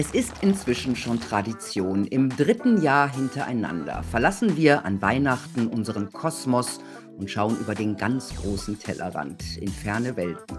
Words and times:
Es 0.00 0.12
ist 0.12 0.32
inzwischen 0.42 0.94
schon 0.94 1.18
Tradition. 1.18 2.04
Im 2.04 2.28
dritten 2.28 2.80
Jahr 2.82 3.12
hintereinander 3.12 4.04
verlassen 4.04 4.56
wir 4.56 4.84
an 4.84 5.02
Weihnachten 5.02 5.66
unseren 5.66 6.12
Kosmos 6.12 6.78
und 7.16 7.28
schauen 7.28 7.58
über 7.58 7.74
den 7.74 7.96
ganz 7.96 8.32
großen 8.36 8.78
Tellerrand 8.78 9.56
in 9.56 9.66
ferne 9.66 10.16
Welten. 10.16 10.56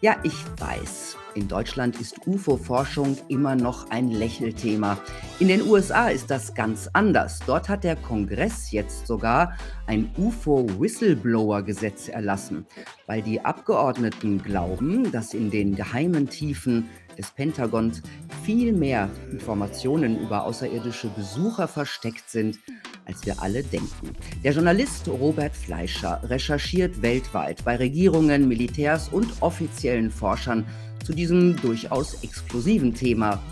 Ja, 0.00 0.16
ich 0.22 0.42
weiß, 0.58 1.18
in 1.34 1.48
Deutschland 1.48 2.00
ist 2.00 2.26
UFO-Forschung 2.26 3.16
immer 3.28 3.54
noch 3.56 3.90
ein 3.90 4.10
Lächelthema. 4.10 4.98
In 5.38 5.48
den 5.48 5.62
USA 5.62 6.08
ist 6.08 6.30
das 6.30 6.54
ganz 6.54 6.88
anders. 6.92 7.40
Dort 7.46 7.68
hat 7.68 7.84
der 7.84 7.96
Kongress 7.96 8.70
jetzt 8.72 9.06
sogar 9.06 9.56
ein 9.86 10.10
UFO-Whistleblower-Gesetz 10.16 12.08
erlassen, 12.08 12.66
weil 13.06 13.22
die 13.22 13.44
Abgeordneten 13.44 14.42
glauben, 14.42 15.12
dass 15.12 15.34
in 15.34 15.50
den 15.50 15.76
geheimen 15.76 16.28
Tiefen 16.28 16.88
des 17.16 17.30
Pentagons 17.30 18.02
viel 18.44 18.72
mehr 18.72 19.10
Informationen 19.30 20.20
über 20.20 20.44
außerirdische 20.44 21.08
Besucher 21.08 21.68
versteckt 21.68 22.28
sind, 22.28 22.58
als 23.06 23.24
wir 23.26 23.42
alle 23.42 23.62
denken. 23.62 24.10
Der 24.44 24.52
Journalist 24.52 25.08
Robert 25.08 25.54
Fleischer 25.54 26.20
recherchiert 26.24 27.02
weltweit 27.02 27.64
bei 27.64 27.76
Regierungen, 27.76 28.48
Militärs 28.48 29.08
und 29.08 29.42
offiziellen 29.42 30.10
Forschern 30.10 30.66
zu 31.04 31.12
diesem 31.12 31.56
durchaus 31.56 32.22
explosiven 32.22 32.94
Thema. 32.94 33.42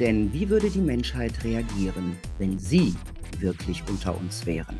Denn 0.00 0.32
wie 0.32 0.48
würde 0.48 0.70
die 0.70 0.80
Menschheit 0.80 1.44
reagieren, 1.44 2.16
wenn 2.38 2.58
sie 2.58 2.94
wirklich 3.38 3.82
unter 3.88 4.16
uns 4.16 4.46
wären? 4.46 4.76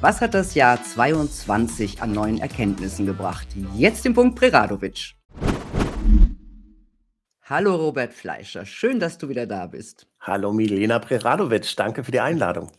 Was 0.00 0.20
hat 0.20 0.32
das 0.32 0.54
Jahr 0.54 0.82
22 0.82 2.00
an 2.00 2.12
neuen 2.12 2.38
Erkenntnissen 2.38 3.04
gebracht? 3.04 3.48
Jetzt 3.74 4.04
den 4.04 4.14
Punkt 4.14 4.38
Preradovic. 4.38 5.17
Hallo 7.50 7.76
Robert 7.76 8.12
Fleischer, 8.12 8.66
schön, 8.66 9.00
dass 9.00 9.16
du 9.16 9.30
wieder 9.30 9.46
da 9.46 9.66
bist. 9.68 10.06
Hallo 10.20 10.52
Milena 10.52 10.98
Preradovic, 10.98 11.74
danke 11.76 12.04
für 12.04 12.12
die 12.12 12.20
Einladung. 12.20 12.70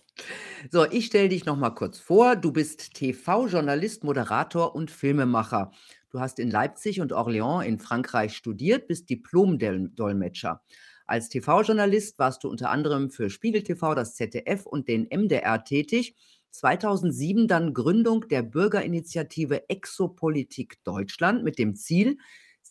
So, 0.69 0.85
ich 0.85 1.07
stelle 1.07 1.29
dich 1.29 1.43
noch 1.45 1.57
mal 1.57 1.71
kurz 1.71 1.97
vor. 1.97 2.35
Du 2.35 2.51
bist 2.51 2.93
TV-Journalist, 2.93 4.03
Moderator 4.03 4.75
und 4.75 4.91
Filmemacher. 4.91 5.71
Du 6.11 6.19
hast 6.19 6.37
in 6.37 6.51
Leipzig 6.51 7.01
und 7.01 7.13
Orléans 7.13 7.65
in 7.65 7.79
Frankreich 7.79 8.35
studiert, 8.37 8.85
bist 8.85 9.09
Diplom-Dolmetscher. 9.09 10.61
Als 11.07 11.29
TV-Journalist 11.29 12.19
warst 12.19 12.43
du 12.43 12.47
unter 12.47 12.69
anderem 12.69 13.09
für 13.09 13.31
Spiegel 13.31 13.63
TV, 13.63 13.95
das 13.95 14.13
ZDF 14.13 14.67
und 14.67 14.87
den 14.87 15.07
MDR 15.09 15.63
tätig. 15.63 16.15
2007 16.51 17.47
dann 17.47 17.73
Gründung 17.73 18.27
der 18.27 18.43
Bürgerinitiative 18.43 19.67
Exopolitik 19.67 20.83
Deutschland 20.83 21.43
mit 21.43 21.57
dem 21.57 21.75
Ziel, 21.75 22.19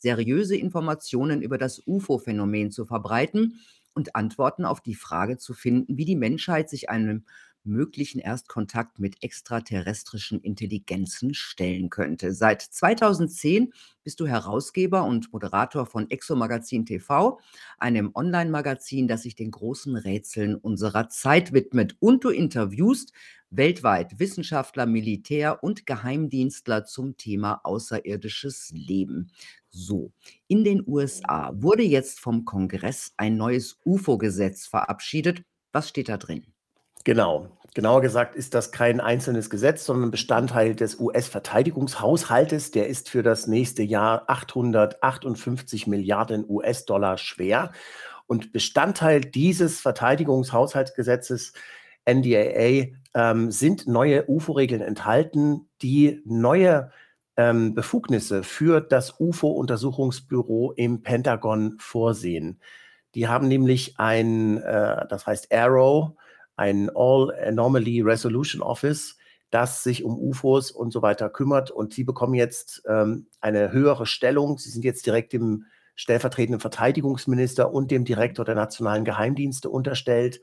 seriöse 0.01 0.57
Informationen 0.57 1.43
über 1.43 1.59
das 1.59 1.83
UFO-Phänomen 1.87 2.71
zu 2.71 2.87
verbreiten 2.87 3.61
und 3.95 4.15
Antworten 4.15 4.65
auf 4.65 4.81
die 4.81 4.95
Frage 4.95 5.39
zu 5.39 5.55
finden, 5.55 5.97
wie 5.97 6.05
die 6.05 6.17
Menschheit 6.17 6.71
sich 6.71 6.89
einem 6.89 7.25
möglichen 7.65 8.19
Erstkontakt 8.19 8.99
mit 8.99 9.23
extraterrestrischen 9.23 10.41
Intelligenzen 10.41 11.35
stellen 11.35 11.91
könnte. 11.91 12.33
Seit 12.33 12.63
2010 12.63 13.73
bist 14.03 14.21
du 14.21 14.27
Herausgeber 14.27 15.05
und 15.05 15.33
Moderator 15.33 15.87
von 15.87 16.11
Exo-Magazin 16.11 16.87
TV, 16.87 17.39
einem 17.79 18.11
Online-Magazin, 18.15 19.07
das 19.07 19.23
sich 19.23 19.37
den 19.37 19.51
großen 19.51 19.97
Rätseln 19.97 20.57
unserer 20.57 21.09
Zeit 21.09 21.53
widmet. 21.53 21.97
Und 22.01 22.25
du 22.25 22.31
interviewst 22.31 23.13
weltweit 23.51 24.19
Wissenschaftler, 24.19 24.87
Militär 24.87 25.63
und 25.63 25.87
Geheimdienstler 25.87 26.85
zum 26.85 27.17
Thema 27.17 27.61
außerirdisches 27.65 28.73
Leben. 28.75 29.31
So, 29.71 30.13
in 30.47 30.65
den 30.65 30.83
USA 30.87 31.53
wurde 31.55 31.83
jetzt 31.83 32.21
vom 32.21 32.45
Kongress 32.45 33.13
ein 33.17 33.37
neues 33.37 33.79
UFO-Gesetz 33.85 34.67
verabschiedet. 34.67 35.43
Was 35.73 35.89
steht 35.89 36.09
da 36.09 36.17
drin? 36.17 36.47
Genau. 37.05 37.59
Genauer 37.75 38.01
gesagt 38.01 38.35
ist 38.35 38.55
das 38.55 38.73
kein 38.73 39.01
einzelnes 39.01 39.51
Gesetz, 39.51 39.85
sondern 39.85 40.11
Bestandteil 40.11 40.75
des 40.75 40.99
US-Verteidigungshaushaltes. 40.99 42.71
Der 42.71 42.89
ist 42.89 43.11
für 43.11 43.23
das 43.23 43.47
nächste 43.47 43.83
Jahr 43.83 44.25
858 44.27 45.87
Milliarden 45.87 46.45
US-Dollar 46.49 47.19
schwer. 47.19 47.73
Und 48.27 48.53
Bestandteil 48.53 49.21
dieses 49.21 49.81
Verteidigungshaushaltsgesetzes 49.81 51.53
NDAA 52.09 52.89
ähm, 53.15 53.51
sind 53.51 53.87
neue 53.87 54.29
UFO-Regeln 54.29 54.81
enthalten, 54.81 55.69
die 55.83 56.23
neue 56.25 56.91
ähm, 57.39 57.73
Befugnisse 57.75 58.43
für 58.43 58.81
das 58.81 59.21
UFO-Untersuchungsbüro 59.21 60.73
im 60.73 61.03
Pentagon 61.03 61.77
vorsehen. 61.79 62.61
Die 63.15 63.29
haben 63.29 63.47
nämlich 63.49 63.99
ein, 63.99 64.59
äh, 64.59 65.07
das 65.09 65.27
heißt 65.27 65.53
Arrow, 65.55 66.11
ein 66.57 66.91
All 66.95 67.33
Anomaly 67.47 68.03
Resolution 68.03 68.61
Office, 68.61 69.17
das 69.51 69.85
sich 69.85 70.05
um 70.05 70.19
UFOs 70.19 70.73
und 70.73 70.93
so 70.93 71.01
weiter 71.01 71.31
kümmert. 71.31 71.71
Und 71.71 71.95
sie 71.95 72.03
bekommen 72.05 72.35
jetzt 72.35 72.83
ähm, 72.89 73.29
eine 73.41 73.71
höhere 73.71 74.05
Stellung. 74.05 74.59
Sie 74.59 74.71
sind 74.71 74.85
jetzt 74.85 75.07
direkt 75.07 75.33
dem 75.33 75.65
stellvertretenden 75.95 76.61
Verteidigungsminister 76.61 77.73
und 77.73 77.93
dem 77.93 78.05
Direktor 78.05 78.45
der 78.45 78.57
nationalen 78.57 79.05
Geheimdienste 79.05 79.71
unterstellt. 79.71 80.41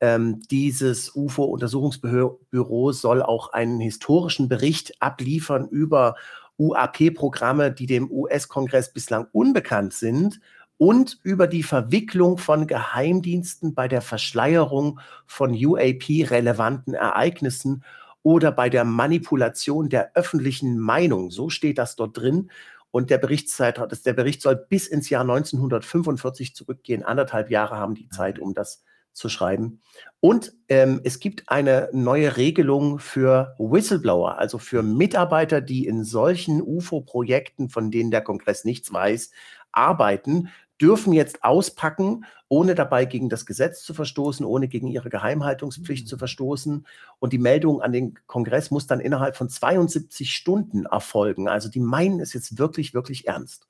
Ähm, 0.00 0.40
dieses 0.50 1.14
UFO-Untersuchungsbüro 1.14 2.92
soll 2.92 3.22
auch 3.22 3.52
einen 3.52 3.80
historischen 3.80 4.48
Bericht 4.48 5.00
abliefern 5.00 5.68
über 5.68 6.14
UAP-Programme, 6.58 7.72
die 7.72 7.86
dem 7.86 8.10
US-Kongress 8.10 8.92
bislang 8.92 9.26
unbekannt 9.32 9.92
sind 9.92 10.40
und 10.76 11.18
über 11.22 11.46
die 11.46 11.64
Verwicklung 11.64 12.38
von 12.38 12.66
Geheimdiensten 12.66 13.74
bei 13.74 13.88
der 13.88 14.00
Verschleierung 14.00 15.00
von 15.26 15.52
UAP-relevanten 15.52 16.94
Ereignissen 16.94 17.84
oder 18.22 18.52
bei 18.52 18.70
der 18.70 18.84
Manipulation 18.84 19.88
der 19.88 20.12
öffentlichen 20.14 20.78
Meinung. 20.78 21.30
So 21.30 21.50
steht 21.50 21.78
das 21.78 21.96
dort 21.96 22.16
drin. 22.16 22.50
Und 22.90 23.10
der 23.10 23.18
Berichtszeit, 23.18 23.80
der 24.06 24.12
Bericht 24.14 24.40
soll 24.40 24.56
bis 24.56 24.86
ins 24.86 25.10
Jahr 25.10 25.22
1945 25.22 26.54
zurückgehen. 26.54 27.02
Anderthalb 27.02 27.50
Jahre 27.50 27.76
haben 27.76 27.94
die 27.94 28.08
Zeit, 28.08 28.38
um 28.38 28.54
das 28.54 28.82
zu 29.18 29.28
schreiben. 29.28 29.80
Und 30.20 30.54
ähm, 30.68 31.00
es 31.04 31.20
gibt 31.20 31.48
eine 31.48 31.90
neue 31.92 32.36
Regelung 32.36 32.98
für 32.98 33.54
Whistleblower, 33.58 34.38
also 34.38 34.58
für 34.58 34.82
Mitarbeiter, 34.82 35.60
die 35.60 35.86
in 35.86 36.04
solchen 36.04 36.62
UFO-Projekten, 36.62 37.68
von 37.68 37.90
denen 37.90 38.10
der 38.10 38.22
Kongress 38.22 38.64
nichts 38.64 38.92
weiß, 38.92 39.30
arbeiten, 39.70 40.48
dürfen 40.80 41.12
jetzt 41.12 41.44
auspacken, 41.44 42.24
ohne 42.48 42.74
dabei 42.74 43.04
gegen 43.04 43.28
das 43.28 43.46
Gesetz 43.46 43.82
zu 43.82 43.94
verstoßen, 43.94 44.46
ohne 44.46 44.68
gegen 44.68 44.86
ihre 44.86 45.10
Geheimhaltungspflicht 45.10 46.06
mhm. 46.06 46.08
zu 46.08 46.18
verstoßen. 46.18 46.86
Und 47.18 47.32
die 47.32 47.38
Meldung 47.38 47.82
an 47.82 47.92
den 47.92 48.14
Kongress 48.26 48.70
muss 48.70 48.86
dann 48.86 49.00
innerhalb 49.00 49.36
von 49.36 49.48
72 49.48 50.34
Stunden 50.34 50.86
erfolgen. 50.86 51.48
Also 51.48 51.68
die 51.68 51.80
meinen 51.80 52.20
es 52.20 52.32
jetzt 52.32 52.58
wirklich, 52.58 52.94
wirklich 52.94 53.26
ernst. 53.26 53.67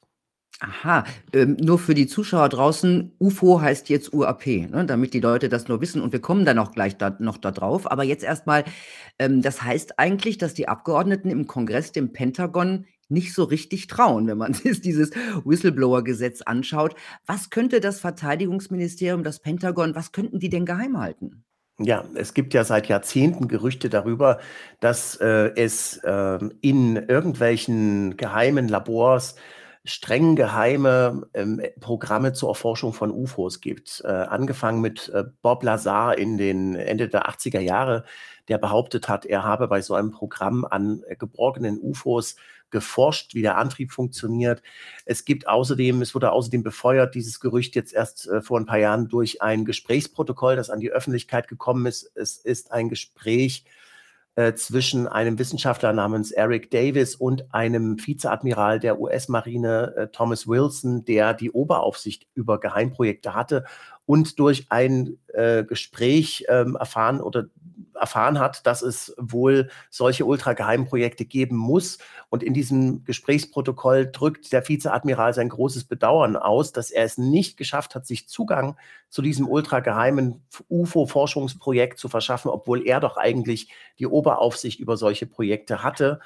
Aha, 0.60 1.04
ähm, 1.32 1.56
nur 1.60 1.78
für 1.78 1.94
die 1.94 2.08
Zuschauer 2.08 2.48
draußen, 2.48 3.12
UFO 3.20 3.60
heißt 3.60 3.88
jetzt 3.88 4.12
UAP, 4.12 4.46
ne, 4.46 4.84
damit 4.86 5.14
die 5.14 5.20
Leute 5.20 5.48
das 5.48 5.68
nur 5.68 5.80
wissen 5.80 6.02
und 6.02 6.12
wir 6.12 6.20
kommen 6.20 6.44
dann 6.44 6.58
auch 6.58 6.72
gleich 6.72 6.96
da, 6.96 7.16
noch 7.20 7.36
da 7.38 7.52
drauf. 7.52 7.88
Aber 7.88 8.02
jetzt 8.02 8.24
erstmal, 8.24 8.64
ähm, 9.20 9.40
das 9.40 9.62
heißt 9.62 10.00
eigentlich, 10.00 10.36
dass 10.36 10.54
die 10.54 10.66
Abgeordneten 10.66 11.30
im 11.30 11.46
Kongress 11.46 11.92
dem 11.92 12.12
Pentagon 12.12 12.86
nicht 13.08 13.34
so 13.34 13.44
richtig 13.44 13.86
trauen, 13.86 14.26
wenn 14.26 14.38
man 14.38 14.52
sich 14.54 14.80
dieses 14.80 15.12
Whistleblower-Gesetz 15.44 16.42
anschaut. 16.42 16.96
Was 17.24 17.50
könnte 17.50 17.80
das 17.80 18.00
Verteidigungsministerium, 18.00 19.22
das 19.22 19.38
Pentagon, 19.38 19.94
was 19.94 20.10
könnten 20.10 20.40
die 20.40 20.50
denn 20.50 20.66
geheim 20.66 20.98
halten? 20.98 21.44
Ja, 21.80 22.04
es 22.16 22.34
gibt 22.34 22.54
ja 22.54 22.64
seit 22.64 22.88
Jahrzehnten 22.88 23.46
Gerüchte 23.46 23.88
darüber, 23.88 24.40
dass 24.80 25.14
äh, 25.20 25.52
es 25.54 25.98
äh, 25.98 26.38
in 26.60 26.96
irgendwelchen 26.96 28.16
geheimen 28.16 28.66
Labors 28.66 29.36
streng 29.88 30.36
geheime 30.36 31.28
ähm, 31.34 31.62
Programme 31.80 32.32
zur 32.32 32.50
Erforschung 32.50 32.92
von 32.92 33.10
UFOs 33.10 33.60
gibt. 33.60 34.02
Äh, 34.04 34.08
angefangen 34.08 34.80
mit 34.80 35.08
äh, 35.08 35.24
Bob 35.42 35.62
Lazar 35.62 36.18
in 36.18 36.36
den 36.36 36.74
Ende 36.74 37.08
der 37.08 37.28
80er 37.28 37.60
Jahre, 37.60 38.04
der 38.48 38.58
behauptet 38.58 39.08
hat, 39.08 39.26
er 39.26 39.44
habe 39.44 39.68
bei 39.68 39.80
so 39.80 39.94
einem 39.94 40.10
Programm 40.10 40.64
an 40.64 41.02
äh, 41.08 41.16
geborgenen 41.16 41.78
UFOs 41.80 42.36
geforscht, 42.70 43.34
wie 43.34 43.42
der 43.42 43.56
Antrieb 43.56 43.92
funktioniert. 43.92 44.62
Es 45.06 45.24
gibt 45.24 45.48
außerdem, 45.48 46.02
es 46.02 46.14
wurde 46.14 46.32
außerdem 46.32 46.62
befeuert, 46.62 47.14
dieses 47.14 47.40
Gerücht 47.40 47.74
jetzt 47.74 47.94
erst 47.94 48.28
äh, 48.28 48.42
vor 48.42 48.60
ein 48.60 48.66
paar 48.66 48.78
Jahren 48.78 49.08
durch 49.08 49.40
ein 49.40 49.64
Gesprächsprotokoll, 49.64 50.56
das 50.56 50.70
an 50.70 50.80
die 50.80 50.90
Öffentlichkeit 50.90 51.48
gekommen 51.48 51.86
ist. 51.86 52.10
Es 52.14 52.36
ist 52.36 52.72
ein 52.72 52.90
Gespräch 52.90 53.64
äh, 54.38 54.54
zwischen 54.54 55.08
einem 55.08 55.40
Wissenschaftler 55.40 55.92
namens 55.92 56.30
Eric 56.30 56.70
Davis 56.70 57.16
und 57.16 57.52
einem 57.52 57.96
Vizeadmiral 57.98 58.78
der 58.78 59.00
US-Marine 59.00 59.94
äh, 59.96 60.06
Thomas 60.12 60.46
Wilson, 60.46 61.04
der 61.04 61.34
die 61.34 61.50
Oberaufsicht 61.50 62.28
über 62.34 62.60
Geheimprojekte 62.60 63.34
hatte 63.34 63.64
und 64.06 64.38
durch 64.38 64.66
ein 64.68 65.18
äh, 65.34 65.64
Gespräch 65.64 66.44
ähm, 66.48 66.76
erfahren 66.76 67.20
oder 67.20 67.46
erfahren 67.98 68.38
hat, 68.38 68.66
dass 68.66 68.82
es 68.82 69.14
wohl 69.18 69.70
solche 69.90 70.24
Ultrageheimprojekte 70.24 71.24
geben 71.24 71.56
muss. 71.56 71.98
Und 72.30 72.42
in 72.42 72.54
diesem 72.54 73.04
Gesprächsprotokoll 73.04 74.10
drückt 74.10 74.52
der 74.52 74.68
Vizeadmiral 74.68 75.34
sein 75.34 75.48
großes 75.48 75.84
Bedauern 75.84 76.36
aus, 76.36 76.72
dass 76.72 76.90
er 76.90 77.04
es 77.04 77.18
nicht 77.18 77.56
geschafft 77.56 77.94
hat, 77.94 78.06
sich 78.06 78.28
Zugang 78.28 78.76
zu 79.08 79.22
diesem 79.22 79.48
ultrageheimen 79.48 80.42
UFO-Forschungsprojekt 80.68 81.98
zu 81.98 82.08
verschaffen, 82.08 82.50
obwohl 82.50 82.86
er 82.86 83.00
doch 83.00 83.16
eigentlich 83.16 83.72
die 83.98 84.06
Oberaufsicht 84.06 84.80
über 84.80 84.96
solche 84.96 85.26
Projekte 85.26 85.82
hatte. 85.82 86.20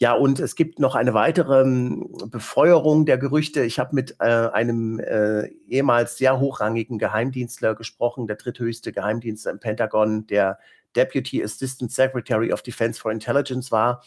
Ja, 0.00 0.12
und 0.12 0.38
es 0.38 0.54
gibt 0.54 0.78
noch 0.78 0.94
eine 0.94 1.12
weitere 1.12 1.62
ähm, 1.62 2.08
Befeuerung 2.30 3.04
der 3.04 3.18
Gerüchte. 3.18 3.64
Ich 3.64 3.80
habe 3.80 3.96
mit 3.96 4.16
äh, 4.20 4.24
einem 4.24 5.00
äh, 5.00 5.48
ehemals 5.66 6.16
sehr 6.16 6.38
hochrangigen 6.38 6.98
Geheimdienstler 6.98 7.74
gesprochen, 7.74 8.28
der 8.28 8.36
dritthöchste 8.36 8.92
Geheimdienstler 8.92 9.52
im 9.52 9.58
Pentagon, 9.58 10.26
der 10.28 10.58
Deputy 10.94 11.42
Assistant 11.42 11.92
Secretary 11.92 12.52
of 12.52 12.62
Defense 12.62 13.00
for 13.00 13.12
Intelligence 13.12 13.70
war 13.70 14.02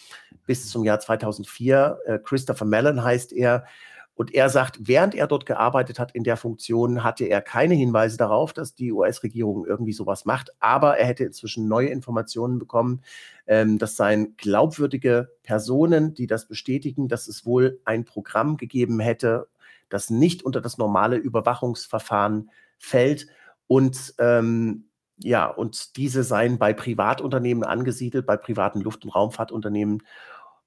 bis 0.46 0.70
zum 0.70 0.84
Jahr 0.84 1.00
2004. 1.00 2.00
Äh, 2.06 2.20
Christopher 2.20 2.66
Mellon 2.66 3.04
heißt 3.04 3.34
er. 3.34 3.66
Und 4.14 4.36
er 4.36 4.50
sagt, 4.50 4.78
während 4.82 5.16
er 5.16 5.26
dort 5.26 5.46
gearbeitet 5.46 5.98
hat 5.98 6.12
in 6.12 6.24
der 6.24 6.38
Funktion, 6.38 7.04
hatte 7.04 7.26
er 7.26 7.42
keine 7.42 7.74
Hinweise 7.74 8.18
darauf, 8.18 8.54
dass 8.54 8.76
die 8.76 8.92
US-Regierung 8.92 9.66
irgendwie 9.66 9.94
sowas 9.94 10.26
macht. 10.26 10.52
Aber 10.60 10.98
er 10.98 11.08
hätte 11.08 11.24
inzwischen 11.24 11.68
neue 11.68 11.88
Informationen 11.88 12.60
bekommen. 12.60 13.02
Ähm, 13.48 13.80
das 13.80 13.96
seien 13.96 14.36
glaubwürdige 14.38 15.32
Personen, 15.44 16.14
die 16.14 16.28
das 16.28 16.48
bestätigen, 16.48 17.08
dass 17.08 17.28
es 17.28 17.46
wohl 17.46 17.80
ein 17.86 18.06
Programm 18.06 18.58
gegeben 18.58 19.00
hätte, 19.00 19.48
das 19.90 20.10
nicht 20.10 20.44
unter 20.44 20.62
das 20.62 20.78
normale 20.78 21.16
Überwachungsverfahren 21.16 22.52
fällt. 22.78 23.28
Und 23.68 24.14
ähm, 24.20 24.91
ja, 25.24 25.48
und 25.48 25.98
diese 25.98 26.24
seien 26.24 26.58
bei 26.58 26.74
Privatunternehmen 26.74 27.64
angesiedelt, 27.64 28.26
bei 28.26 28.38
privaten 28.38 28.82
Luft- 28.82 29.04
und 29.04 29.12
Raumfahrtunternehmen. 29.12 30.04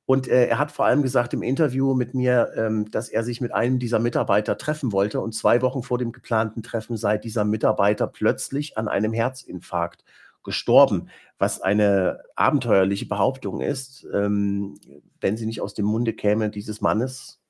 Und 0.06 0.28
äh, 0.28 0.46
er 0.46 0.58
hat 0.58 0.70
vor 0.70 0.84
allem 0.84 1.02
gesagt 1.02 1.32
im 1.32 1.42
Interview 1.42 1.94
mit 1.94 2.14
mir, 2.14 2.52
ähm, 2.56 2.90
dass 2.90 3.08
er 3.08 3.24
sich 3.24 3.40
mit 3.40 3.52
einem 3.52 3.78
dieser 3.78 3.98
Mitarbeiter 3.98 4.58
treffen 4.58 4.92
wollte. 4.92 5.20
Und 5.20 5.34
zwei 5.34 5.62
Wochen 5.62 5.82
vor 5.82 5.98
dem 5.98 6.12
geplanten 6.12 6.62
Treffen 6.62 6.96
sei 6.96 7.16
dieser 7.16 7.44
Mitarbeiter 7.44 8.06
plötzlich 8.06 8.76
an 8.76 8.88
einem 8.88 9.12
Herzinfarkt 9.12 10.04
gestorben, 10.42 11.08
was 11.38 11.62
eine 11.62 12.20
abenteuerliche 12.36 13.06
Behauptung 13.06 13.62
ist, 13.62 14.06
ähm, 14.12 14.78
wenn 15.20 15.38
sie 15.38 15.46
nicht 15.46 15.62
aus 15.62 15.72
dem 15.72 15.86
Munde 15.86 16.12
käme 16.12 16.50
dieses 16.50 16.82
Mannes. 16.82 17.40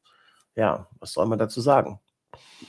Ja, 0.55 0.89
was 1.01 1.13
soll 1.13 1.27
man 1.27 1.41
dazu 1.41 1.61
sagen? 1.61 1.99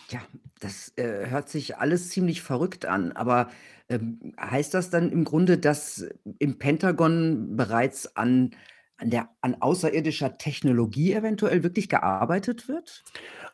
Ja, 0.09 0.21
das 0.59 0.93
äh, 0.97 1.27
hört 1.27 1.49
sich 1.49 1.77
alles 1.77 2.09
ziemlich 2.09 2.41
verrückt 2.41 2.85
an, 2.85 3.11
aber 3.11 3.49
ähm, 3.89 4.33
heißt 4.39 4.73
das 4.73 4.89
dann 4.89 5.11
im 5.11 5.23
Grunde, 5.23 5.57
dass 5.57 6.05
im 6.39 6.57
Pentagon 6.57 7.55
bereits 7.55 8.15
an 8.15 8.51
an 8.97 9.09
der 9.09 9.29
an 9.41 9.57
außerirdischer 9.59 10.37
Technologie 10.37 11.13
eventuell 11.13 11.63
wirklich 11.63 11.89
gearbeitet 11.89 12.67
wird? 12.67 13.03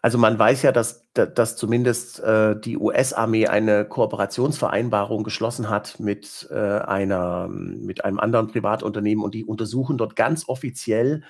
Also 0.02 0.18
man 0.18 0.38
weiß 0.38 0.62
ja, 0.64 0.72
dass, 0.72 1.08
dass 1.14 1.56
zumindest 1.56 2.20
äh, 2.20 2.60
die 2.60 2.78
US-Armee 2.78 3.48
eine 3.48 3.86
Kooperationsvereinbarung 3.86 5.24
geschlossen 5.24 5.70
hat 5.70 6.00
mit, 6.00 6.48
äh, 6.52 6.56
einer, 6.56 7.48
mit 7.48 8.06
einem 8.06 8.20
anderen 8.20 8.48
Privatunternehmen 8.48 9.24
und 9.24 9.34
die 9.34 9.46
untersuchen 9.46 9.98
dort 9.98 10.16
ganz 10.16 10.48
offiziell 10.48 11.24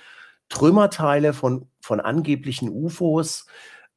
Trümmerteile 0.50 1.32
von, 1.32 1.68
von 1.82 2.02
angeblichen 2.02 2.70
UFOs 2.70 3.46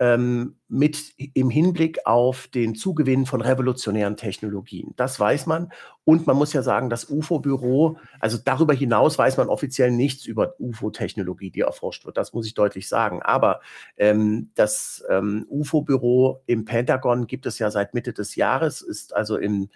ähm, 0.04 0.56
mit 0.68 1.14
im 1.32 1.48
Hinblick 1.48 2.04
auf 2.04 2.46
den 2.48 2.74
Zugewinn 2.74 3.24
von 3.24 3.40
revolutionären 3.40 4.18
Technologien. 4.18 4.92
Das 4.96 5.18
weiß 5.18 5.46
man. 5.46 5.72
Und 6.04 6.26
man 6.26 6.36
muss 6.36 6.52
ja 6.52 6.62
sagen, 6.62 6.90
das 6.90 7.08
UFO-Büro, 7.08 7.96
also 8.20 8.36
darüber 8.36 8.74
hinaus 8.74 9.16
weiß 9.16 9.38
man 9.38 9.48
offiziell 9.48 9.90
nichts 9.90 10.26
über 10.26 10.60
UFO-Technologie, 10.60 11.50
die 11.50 11.60
erforscht 11.60 12.04
wird. 12.04 12.18
Das 12.18 12.34
muss 12.34 12.46
ich 12.46 12.52
deutlich 12.52 12.86
sagen. 12.86 13.22
Aber 13.22 13.60
ähm, 13.96 14.50
das 14.54 15.02
ähm, 15.08 15.46
UFO-Büro 15.48 16.42
im 16.44 16.66
Pentagon 16.66 17.26
gibt 17.26 17.46
es 17.46 17.58
ja 17.58 17.70
seit 17.70 17.94
Mitte 17.94 18.12
des 18.12 18.36
Jahres, 18.36 18.82
ist 18.82 19.16
also 19.16 19.38
in 19.38 19.70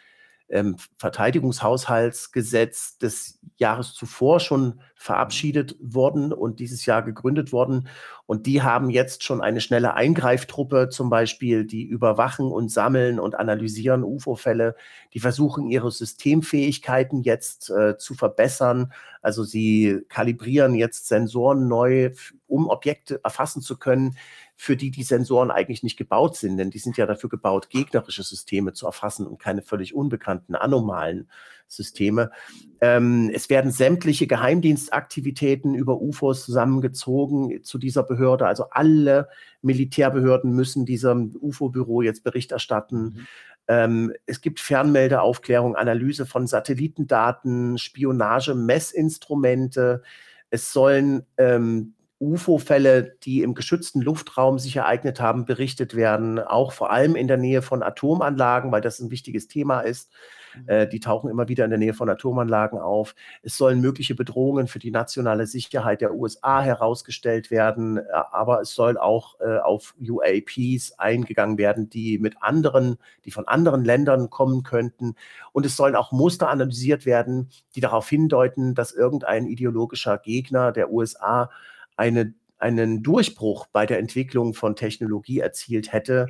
ähm, 0.48 0.76
Verteidigungshaushaltsgesetz 0.96 2.98
des 2.98 3.38
Jahres 3.56 3.94
zuvor 3.94 4.40
schon 4.40 4.80
verabschiedet 4.94 5.76
worden 5.80 6.32
und 6.32 6.58
dieses 6.58 6.86
Jahr 6.86 7.02
gegründet 7.02 7.52
worden. 7.52 7.88
Und 8.26 8.46
die 8.46 8.62
haben 8.62 8.90
jetzt 8.90 9.24
schon 9.24 9.40
eine 9.40 9.60
schnelle 9.60 9.94
Eingreiftruppe 9.94 10.88
zum 10.88 11.10
Beispiel, 11.10 11.64
die 11.64 11.84
überwachen 11.84 12.50
und 12.50 12.70
sammeln 12.70 13.20
und 13.20 13.34
analysieren 13.34 14.04
UFO-Fälle. 14.04 14.74
Die 15.14 15.20
versuchen 15.20 15.68
ihre 15.68 15.90
Systemfähigkeiten 15.90 17.22
jetzt 17.22 17.70
äh, 17.70 17.96
zu 17.96 18.14
verbessern. 18.14 18.92
Also 19.22 19.44
sie 19.44 20.00
kalibrieren 20.08 20.74
jetzt 20.74 21.08
Sensoren 21.08 21.68
neu, 21.68 22.12
um 22.46 22.68
Objekte 22.68 23.20
erfassen 23.22 23.62
zu 23.62 23.78
können, 23.78 24.16
für 24.60 24.76
die 24.76 24.90
die 24.90 25.04
Sensoren 25.04 25.52
eigentlich 25.52 25.84
nicht 25.84 25.96
gebaut 25.96 26.36
sind, 26.36 26.56
denn 26.56 26.70
die 26.70 26.80
sind 26.80 26.96
ja 26.96 27.06
dafür 27.06 27.30
gebaut, 27.30 27.70
gegnerische 27.70 28.24
Systeme 28.24 28.72
zu 28.72 28.86
erfassen 28.86 29.24
und 29.24 29.38
keine 29.38 29.62
völlig 29.62 29.94
unbekannten, 29.94 30.56
anomalen 30.56 31.30
Systeme. 31.68 32.32
Ähm, 32.80 33.30
es 33.32 33.50
werden 33.50 33.70
sämtliche 33.70 34.26
Geheimdienstaktivitäten 34.26 35.76
über 35.76 36.00
UFOs 36.00 36.44
zusammengezogen 36.44 37.62
zu 37.62 37.78
dieser 37.78 38.02
Behörde. 38.02 38.48
Also 38.48 38.64
alle 38.70 39.28
Militärbehörden 39.62 40.50
müssen 40.50 40.84
diesem 40.84 41.36
UFO-Büro 41.40 42.02
jetzt 42.02 42.24
Bericht 42.24 42.50
erstatten. 42.50 43.02
Mhm. 43.02 43.26
Ähm, 43.68 44.12
es 44.26 44.40
gibt 44.40 44.58
Fernmeldeaufklärung, 44.58 45.76
Analyse 45.76 46.26
von 46.26 46.48
Satellitendaten, 46.48 47.78
Spionage, 47.78 48.56
Messinstrumente. 48.56 50.02
Es 50.50 50.72
sollen 50.72 51.26
ähm, 51.36 51.94
UFO-Fälle, 52.20 53.16
die 53.22 53.42
im 53.42 53.54
geschützten 53.54 54.00
Luftraum 54.00 54.58
sich 54.58 54.76
ereignet 54.76 55.20
haben, 55.20 55.44
berichtet 55.44 55.94
werden, 55.94 56.38
auch 56.40 56.72
vor 56.72 56.90
allem 56.90 57.14
in 57.14 57.28
der 57.28 57.36
Nähe 57.36 57.62
von 57.62 57.82
Atomanlagen, 57.82 58.72
weil 58.72 58.80
das 58.80 58.98
ein 58.98 59.10
wichtiges 59.10 59.46
Thema 59.46 59.80
ist. 59.80 60.10
Mhm. 60.56 60.68
Äh, 60.68 60.88
die 60.88 61.00
tauchen 61.00 61.30
immer 61.30 61.48
wieder 61.48 61.64
in 61.64 61.70
der 61.70 61.78
Nähe 61.78 61.94
von 61.94 62.08
Atomanlagen 62.08 62.78
auf. 62.78 63.14
Es 63.42 63.56
sollen 63.56 63.80
mögliche 63.80 64.14
Bedrohungen 64.14 64.66
für 64.66 64.78
die 64.78 64.90
nationale 64.90 65.46
Sicherheit 65.46 66.00
der 66.00 66.14
USA 66.14 66.60
herausgestellt 66.60 67.50
werden, 67.50 67.98
äh, 67.98 68.02
aber 68.32 68.60
es 68.60 68.74
soll 68.74 68.98
auch 68.98 69.38
äh, 69.40 69.58
auf 69.58 69.94
UAPs 70.00 70.92
eingegangen 70.98 71.58
werden, 71.58 71.88
die 71.88 72.18
mit 72.18 72.36
anderen, 72.40 72.98
die 73.24 73.30
von 73.30 73.46
anderen 73.46 73.84
Ländern 73.84 74.30
kommen 74.30 74.62
könnten. 74.62 75.14
Und 75.52 75.66
es 75.66 75.76
sollen 75.76 75.96
auch 75.96 76.12
Muster 76.12 76.48
analysiert 76.48 77.06
werden, 77.06 77.48
die 77.74 77.80
darauf 77.80 78.08
hindeuten, 78.08 78.74
dass 78.74 78.92
irgendein 78.92 79.46
ideologischer 79.46 80.18
Gegner 80.18 80.72
der 80.72 80.90
USA 80.90 81.50
eine, 81.98 82.34
einen 82.58 83.02
Durchbruch 83.02 83.66
bei 83.66 83.84
der 83.84 83.98
Entwicklung 83.98 84.54
von 84.54 84.76
Technologie 84.76 85.40
erzielt 85.40 85.92
hätte. 85.92 86.28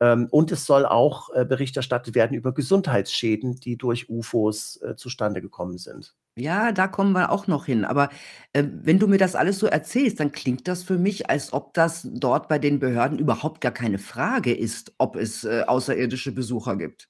Ähm, 0.00 0.28
und 0.30 0.52
es 0.52 0.66
soll 0.66 0.84
auch 0.84 1.30
äh, 1.34 1.44
Bericht 1.44 1.76
erstattet 1.76 2.14
werden 2.14 2.36
über 2.36 2.52
Gesundheitsschäden, 2.52 3.60
die 3.60 3.78
durch 3.78 4.10
UFOs 4.10 4.80
äh, 4.82 4.96
zustande 4.96 5.40
gekommen 5.40 5.78
sind. 5.78 6.14
Ja, 6.38 6.70
da 6.72 6.86
kommen 6.86 7.12
wir 7.12 7.32
auch 7.32 7.46
noch 7.46 7.64
hin. 7.64 7.86
Aber 7.86 8.10
äh, 8.52 8.64
wenn 8.82 8.98
du 8.98 9.06
mir 9.06 9.16
das 9.16 9.34
alles 9.34 9.58
so 9.58 9.66
erzählst, 9.66 10.20
dann 10.20 10.32
klingt 10.32 10.68
das 10.68 10.82
für 10.82 10.98
mich, 10.98 11.30
als 11.30 11.54
ob 11.54 11.72
das 11.72 12.06
dort 12.12 12.48
bei 12.48 12.58
den 12.58 12.78
Behörden 12.78 13.18
überhaupt 13.18 13.62
gar 13.62 13.72
keine 13.72 13.96
Frage 13.96 14.54
ist, 14.54 14.92
ob 14.98 15.16
es 15.16 15.44
äh, 15.44 15.62
außerirdische 15.66 16.32
Besucher 16.32 16.76
gibt. 16.76 17.08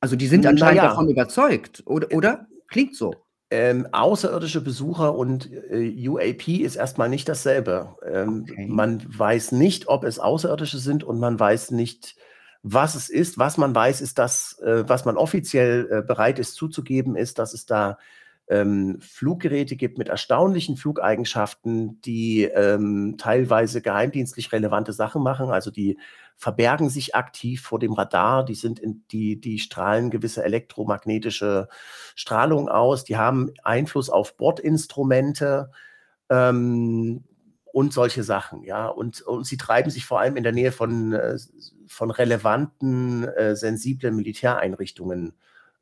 Also 0.00 0.16
die 0.16 0.26
sind 0.26 0.44
anscheinend 0.44 0.78
naja. 0.78 0.90
davon 0.90 1.08
überzeugt, 1.08 1.82
oder, 1.86 2.14
oder? 2.14 2.46
Klingt 2.68 2.94
so 2.94 3.14
ähm, 3.52 3.86
außerirdische 3.92 4.62
Besucher 4.62 5.14
und 5.14 5.50
äh, 5.70 6.08
UAP 6.08 6.48
ist 6.48 6.76
erstmal 6.76 7.10
nicht 7.10 7.28
dasselbe. 7.28 7.96
Ähm, 8.02 8.46
okay. 8.48 8.66
Man 8.66 9.04
weiß 9.06 9.52
nicht, 9.52 9.88
ob 9.88 10.04
es 10.04 10.18
Außerirdische 10.18 10.78
sind 10.78 11.04
und 11.04 11.20
man 11.20 11.38
weiß 11.38 11.70
nicht, 11.72 12.16
was 12.62 12.94
es 12.94 13.10
ist. 13.10 13.38
Was 13.38 13.58
man 13.58 13.74
weiß, 13.74 14.00
ist 14.00 14.18
das, 14.18 14.58
äh, 14.64 14.88
was 14.88 15.04
man 15.04 15.18
offiziell 15.18 15.86
äh, 15.90 16.00
bereit 16.00 16.38
ist 16.38 16.54
zuzugeben, 16.54 17.14
ist, 17.14 17.38
dass 17.38 17.52
es 17.52 17.66
da 17.66 17.98
ähm, 18.48 18.98
Fluggeräte 19.02 19.76
gibt 19.76 19.98
mit 19.98 20.08
erstaunlichen 20.08 20.78
Flugeigenschaften, 20.78 22.00
die 22.00 22.44
ähm, 22.44 23.16
teilweise 23.18 23.82
geheimdienstlich 23.82 24.50
relevante 24.52 24.94
Sachen 24.94 25.22
machen. 25.22 25.50
Also 25.50 25.70
die 25.70 25.98
verbergen 26.36 26.90
sich 26.90 27.14
aktiv 27.14 27.62
vor 27.62 27.78
dem 27.78 27.92
Radar, 27.92 28.44
die 28.44 28.54
sind 28.54 28.78
in, 28.78 29.04
die, 29.12 29.40
die 29.40 29.58
strahlen 29.58 30.10
gewisse 30.10 30.44
elektromagnetische 30.44 31.68
Strahlung 32.14 32.68
aus, 32.68 33.04
die 33.04 33.16
haben 33.16 33.52
Einfluss 33.62 34.10
auf 34.10 34.36
Bordinstrumente. 34.36 35.70
Ähm, 36.28 37.24
und 37.72 37.94
solche 37.94 38.22
Sachen, 38.22 38.62
ja. 38.64 38.86
Und, 38.86 39.22
und 39.22 39.46
sie 39.46 39.56
treiben 39.56 39.90
sich 39.90 40.04
vor 40.04 40.20
allem 40.20 40.36
in 40.36 40.42
der 40.42 40.52
Nähe 40.52 40.72
von, 40.72 41.14
äh, 41.14 41.38
von 41.86 42.10
relevanten, 42.10 43.24
äh, 43.24 43.56
sensiblen 43.56 44.14
Militäreinrichtungen 44.14 45.32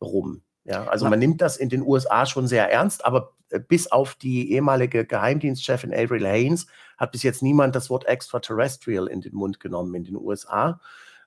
rum. 0.01 0.43
Ja, 0.71 0.87
also 0.87 1.09
man 1.09 1.19
nimmt 1.19 1.41
das 1.41 1.57
in 1.57 1.69
den 1.69 1.83
USA 1.83 2.27
schon 2.27 2.47
sehr 2.47 2.71
ernst, 2.71 3.05
aber 3.05 3.33
äh, 3.51 3.59
bis 3.59 3.91
auf 3.91 4.15
die 4.15 4.53
ehemalige 4.53 5.05
Geheimdienstchefin 5.05 5.93
Avril 5.93 6.27
Haines 6.27 6.67
hat 6.97 7.11
bis 7.11 7.25
jetzt 7.25 7.43
niemand 7.43 7.75
das 7.75 7.91
Wort 7.91 8.07
extraterrestrial 8.07 9.09
in 9.09 9.21
den 9.21 9.35
Mund 9.35 9.59
genommen 9.59 9.95
in 9.97 10.05
den 10.05 10.17
USA. 10.17 10.81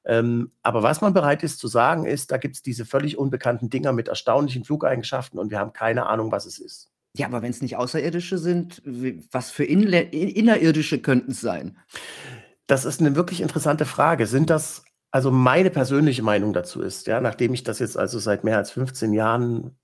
Ähm, 0.06 0.52
aber 0.62 0.82
was 0.82 1.02
man 1.02 1.14
bereit 1.14 1.44
ist 1.44 1.60
zu 1.60 1.68
sagen, 1.68 2.06
ist, 2.06 2.32
da 2.32 2.38
gibt 2.38 2.56
es 2.56 2.62
diese 2.62 2.86
völlig 2.86 3.18
unbekannten 3.18 3.70
Dinger 3.70 3.92
mit 3.92 4.08
erstaunlichen 4.08 4.64
Flugeigenschaften 4.64 5.38
und 5.40 5.52
wir 5.52 5.60
haben 5.60 5.74
keine 5.74 6.08
Ahnung, 6.08 6.32
was 6.32 6.46
es 6.46 6.60
ist. 6.60 6.90
Ja, 7.16 7.28
aber 7.28 7.42
wenn 7.42 7.52
es 7.52 7.62
nicht 7.62 7.76
Außerirdische 7.76 8.38
sind, 8.38 8.82
was 9.32 9.52
für 9.52 9.66
Inle 9.66 10.02
Innerirdische 10.02 11.00
könnten 11.00 11.32
es 11.32 11.42
sein? 11.42 11.78
Das 12.66 12.86
ist 12.86 13.02
eine 13.02 13.16
wirklich 13.16 13.42
interessante 13.42 13.86
Frage. 13.86 14.26
Sind 14.26 14.50
das, 14.50 14.84
also 15.14 15.30
meine 15.30 15.70
persönliche 15.70 16.24
Meinung 16.24 16.54
dazu 16.54 16.82
ist, 16.82 17.06
ja, 17.06 17.22
nachdem 17.22 17.54
ich 17.54 17.64
das 17.64 17.78
jetzt 17.78 17.98
also 17.98 18.18
seit 18.18 18.44
mehr 18.44 18.58
als 18.58 18.72
15 18.72 19.14
Jahren 19.14 19.78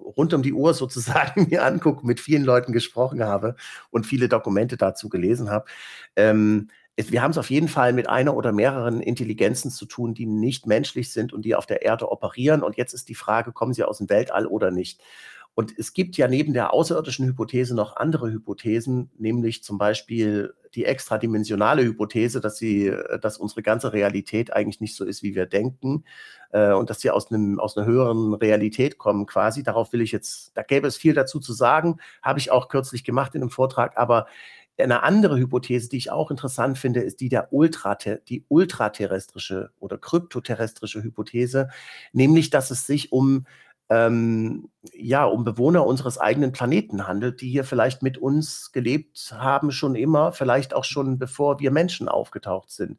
rund 0.00 0.34
um 0.34 0.42
die 0.42 0.52
Uhr 0.52 0.74
sozusagen 0.74 1.46
mir 1.50 1.64
angucke, 1.64 2.04
mit 2.04 2.18
vielen 2.18 2.42
Leuten 2.42 2.72
gesprochen 2.72 3.22
habe 3.22 3.54
und 3.90 4.04
viele 4.04 4.28
Dokumente 4.28 4.76
dazu 4.76 5.08
gelesen 5.08 5.48
habe, 5.48 5.66
ähm, 6.16 6.70
wir 6.96 7.22
haben 7.22 7.30
es 7.30 7.38
auf 7.38 7.50
jeden 7.50 7.68
Fall 7.68 7.92
mit 7.92 8.08
einer 8.08 8.34
oder 8.34 8.50
mehreren 8.50 9.00
Intelligenzen 9.00 9.70
zu 9.70 9.86
tun, 9.86 10.14
die 10.14 10.26
nicht 10.26 10.66
menschlich 10.66 11.12
sind 11.12 11.32
und 11.32 11.42
die 11.44 11.54
auf 11.54 11.64
der 11.64 11.82
Erde 11.82 12.10
operieren. 12.10 12.64
Und 12.64 12.76
jetzt 12.76 12.92
ist 12.92 13.08
die 13.08 13.14
Frage, 13.14 13.52
kommen 13.52 13.72
sie 13.72 13.84
aus 13.84 13.98
dem 13.98 14.10
Weltall 14.10 14.46
oder 14.46 14.72
nicht? 14.72 15.00
Und 15.58 15.76
es 15.76 15.92
gibt 15.92 16.16
ja 16.16 16.28
neben 16.28 16.52
der 16.52 16.72
außerirdischen 16.72 17.26
Hypothese 17.26 17.74
noch 17.74 17.96
andere 17.96 18.30
Hypothesen, 18.30 19.10
nämlich 19.18 19.64
zum 19.64 19.76
Beispiel 19.76 20.54
die 20.76 20.84
extradimensionale 20.84 21.82
Hypothese, 21.82 22.40
dass 22.40 22.58
sie, 22.58 22.94
dass 23.20 23.38
unsere 23.38 23.62
ganze 23.62 23.92
Realität 23.92 24.52
eigentlich 24.52 24.80
nicht 24.80 24.94
so 24.94 25.04
ist, 25.04 25.24
wie 25.24 25.34
wir 25.34 25.46
denken, 25.46 26.04
äh, 26.52 26.72
und 26.72 26.90
dass 26.90 27.00
sie 27.00 27.10
aus 27.10 27.32
einem, 27.32 27.58
aus 27.58 27.76
einer 27.76 27.88
höheren 27.88 28.34
Realität 28.34 28.98
kommen, 28.98 29.26
quasi. 29.26 29.64
Darauf 29.64 29.92
will 29.92 30.00
ich 30.00 30.12
jetzt, 30.12 30.56
da 30.56 30.62
gäbe 30.62 30.86
es 30.86 30.96
viel 30.96 31.14
dazu 31.14 31.40
zu 31.40 31.52
sagen, 31.52 31.96
habe 32.22 32.38
ich 32.38 32.52
auch 32.52 32.68
kürzlich 32.68 33.02
gemacht 33.02 33.34
in 33.34 33.42
einem 33.42 33.50
Vortrag, 33.50 33.98
aber 33.98 34.28
eine 34.78 35.02
andere 35.02 35.38
Hypothese, 35.38 35.88
die 35.88 35.96
ich 35.96 36.12
auch 36.12 36.30
interessant 36.30 36.78
finde, 36.78 37.00
ist 37.00 37.20
die 37.20 37.28
der 37.28 37.52
Ultra, 37.52 37.96
die 37.96 38.44
ultraterrestrische 38.46 39.72
oder 39.80 39.98
kryptoterrestrische 39.98 41.02
Hypothese, 41.02 41.68
nämlich, 42.12 42.50
dass 42.50 42.70
es 42.70 42.86
sich 42.86 43.10
um 43.10 43.44
ähm, 43.90 44.68
ja, 44.92 45.24
um 45.24 45.44
Bewohner 45.44 45.86
unseres 45.86 46.18
eigenen 46.18 46.52
Planeten 46.52 47.06
handelt, 47.06 47.40
die 47.40 47.48
hier 47.50 47.64
vielleicht 47.64 48.02
mit 48.02 48.18
uns 48.18 48.72
gelebt 48.72 49.34
haben, 49.36 49.72
schon 49.72 49.94
immer, 49.94 50.32
vielleicht 50.32 50.74
auch 50.74 50.84
schon 50.84 51.18
bevor 51.18 51.60
wir 51.60 51.70
Menschen 51.70 52.08
aufgetaucht 52.08 52.70
sind. 52.70 52.98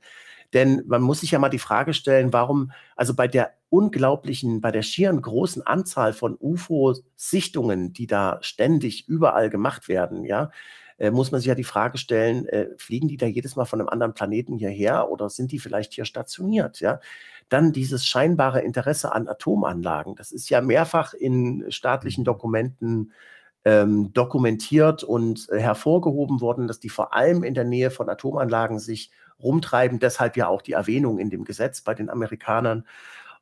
Denn 0.53 0.84
man 0.88 1.01
muss 1.01 1.22
sich 1.22 1.31
ja 1.31 1.39
mal 1.39 1.50
die 1.50 1.60
Frage 1.60 1.93
stellen, 1.93 2.34
warum, 2.34 2.72
also 2.96 3.13
bei 3.13 3.27
der 3.27 3.53
unglaublichen, 3.69 4.62
bei 4.62 4.72
der 4.72 4.81
schieren 4.81 5.22
großen 5.22 5.65
Anzahl 5.65 6.12
von 6.12 6.36
UFO-Sichtungen, 6.39 7.93
die 7.93 8.08
da 8.08 8.39
ständig 8.41 9.08
überall 9.08 9.51
gemacht 9.51 9.88
werden, 9.88 10.24
ja, 10.25 10.50
äh, 11.00 11.12
muss 11.12 11.32
man 11.32 11.41
sich 11.41 11.48
ja 11.48 11.56
die 11.56 11.63
Frage 11.63 11.98
stellen, 11.98 12.46
äh, 12.48 12.68
fliegen 12.77 13.08
die 13.08 13.18
da 13.18 13.25
jedes 13.25 13.56
Mal 13.56 13.65
von 13.65 13.79
einem 13.79 13.89
anderen 13.89 14.13
Planeten 14.13 14.58
hierher 14.58 15.10
oder 15.10 15.29
sind 15.29 15.51
die 15.51 15.60
vielleicht 15.60 15.94
hier 15.94 16.06
stationiert? 16.06 16.79
Ja? 16.82 17.00
Dann 17.48 17.72
dieses 17.72 18.06
scheinbare 18.06 18.62
Interesse 18.62 19.13
an 19.13 19.27
Atomanlagen. 19.27 20.15
Das 20.15 20.32
ist 20.32 20.50
ja 20.50 20.62
mehrfach 20.62 21.13
in 21.13 21.65
staatlichen. 21.70 22.24
Dokumenten 22.24 23.13
ähm, 23.65 24.13
dokumentiert 24.13 25.03
und 25.03 25.50
äh, 25.50 25.60
hervorgehoben 25.60 26.41
worden, 26.41 26.68
dass 26.68 26.79
die 26.79 26.89
vor 26.89 27.13
allem 27.13 27.44
in 27.44 27.53
der 27.53 27.65
Nähe 27.65 27.91
von 27.91 28.10
Atomanlagen 28.10 28.79
sich 28.79 29.12
rumtreiben. 29.41 30.00
Deshalb 30.00 30.38
ja 30.38 30.48
auch 30.48 30.62
die 30.62 30.74
Erwähnung 30.74 31.18
in 31.18 31.29
dem 31.29 31.46
Gesetz 31.46 31.82
bei 31.82 31.94
den 31.94 32.10
Amerikanern. 32.10 32.86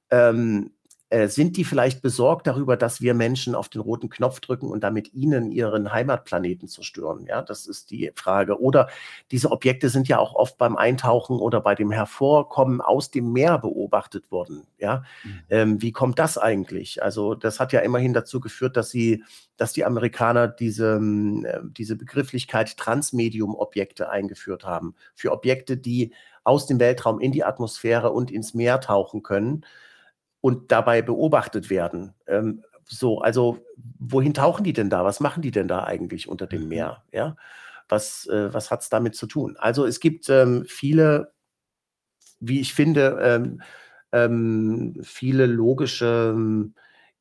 Ähm, 0.10 0.72
äh, 1.10 1.30
sind 1.30 1.56
die 1.56 1.64
vielleicht 1.64 2.02
besorgt 2.02 2.48
darüber, 2.48 2.76
dass 2.76 3.00
wir 3.00 3.14
Menschen 3.14 3.56
auf 3.56 3.70
den 3.70 3.80
roten 3.80 4.10
Knopf 4.10 4.42
drücken 4.42 4.70
und 4.70 4.84
damit 4.84 5.14
ihnen 5.14 5.54
ihren 5.54 5.94
Heimatplaneten 5.94 6.68
zerstören? 6.68 7.26
Ja, 7.26 7.42
das 7.42 7.66
ist 7.66 7.92
die 7.92 8.12
Frage. 8.14 8.60
Oder 8.60 8.90
diese 9.32 9.52
Objekte 9.52 9.88
sind 9.88 10.10
ja 10.10 10.20
auch 10.20 10.36
oft 10.36 10.58
beim 10.58 10.76
Eintauchen 10.76 11.40
oder 11.40 11.62
bei 11.62 11.76
dem 11.76 11.92
Hervorkommen 11.92 12.82
aus 12.82 13.10
dem 13.10 13.32
Meer 13.32 13.58
beobachtet 13.58 14.30
worden. 14.32 14.68
Ja, 14.80 15.04
mhm. 15.24 15.40
ähm, 15.50 15.82
wie 15.82 15.94
kommt 15.94 16.20
das 16.20 16.38
eigentlich? 16.38 17.02
Also, 17.02 17.36
das 17.36 17.62
hat 17.62 17.72
ja 17.72 17.80
immerhin 17.80 18.14
dazu 18.14 18.42
geführt, 18.42 18.76
dass 18.76 18.90
sie, 18.90 19.24
dass 19.56 19.72
die 19.72 19.86
Amerikaner 19.86 20.50
diese, 20.50 20.98
äh, 20.98 21.60
diese 21.72 21.96
Begrifflichkeit 21.96 22.76
Transmedium-Objekte 22.76 24.10
eingeführt 24.10 24.66
haben. 24.66 24.94
Für 25.16 25.32
Objekte, 25.32 25.78
die 25.78 26.14
aus 26.44 26.66
dem 26.66 26.82
Weltraum 26.82 27.22
in 27.22 27.32
die 27.32 27.46
Atmosphäre 27.46 28.12
und 28.12 28.30
ins 28.30 28.54
Meer 28.54 28.82
tauchen 28.82 29.24
können 29.24 29.64
und 30.48 30.72
dabei 30.72 31.02
beobachtet 31.02 31.70
werden. 31.70 32.14
Ähm, 32.26 32.64
so, 32.86 33.20
also 33.20 33.60
wohin 34.00 34.34
tauchen 34.34 34.64
die 34.64 34.72
denn 34.72 34.90
da? 34.90 35.04
Was 35.04 35.20
machen 35.20 35.42
die 35.42 35.52
denn 35.52 35.68
da 35.68 35.84
eigentlich 35.84 36.30
unter 36.30 36.48
dem 36.48 36.62
mhm. 36.64 36.68
Meer? 36.70 37.04
Ja, 37.12 37.36
was, 37.90 38.28
äh, 38.28 38.54
was 38.54 38.72
hat 38.72 38.82
es 38.82 38.88
damit 38.88 39.14
zu 39.14 39.28
tun? 39.28 39.58
Also 39.58 39.86
es 39.86 40.00
gibt 40.00 40.30
ähm, 40.30 40.64
viele, 40.66 41.34
wie 42.40 42.62
ich 42.62 42.74
finde, 42.74 43.20
ähm, 43.22 43.62
ähm 44.14 44.96
viele 45.04 45.48
logische 45.48 46.32
ähm, 46.34 46.74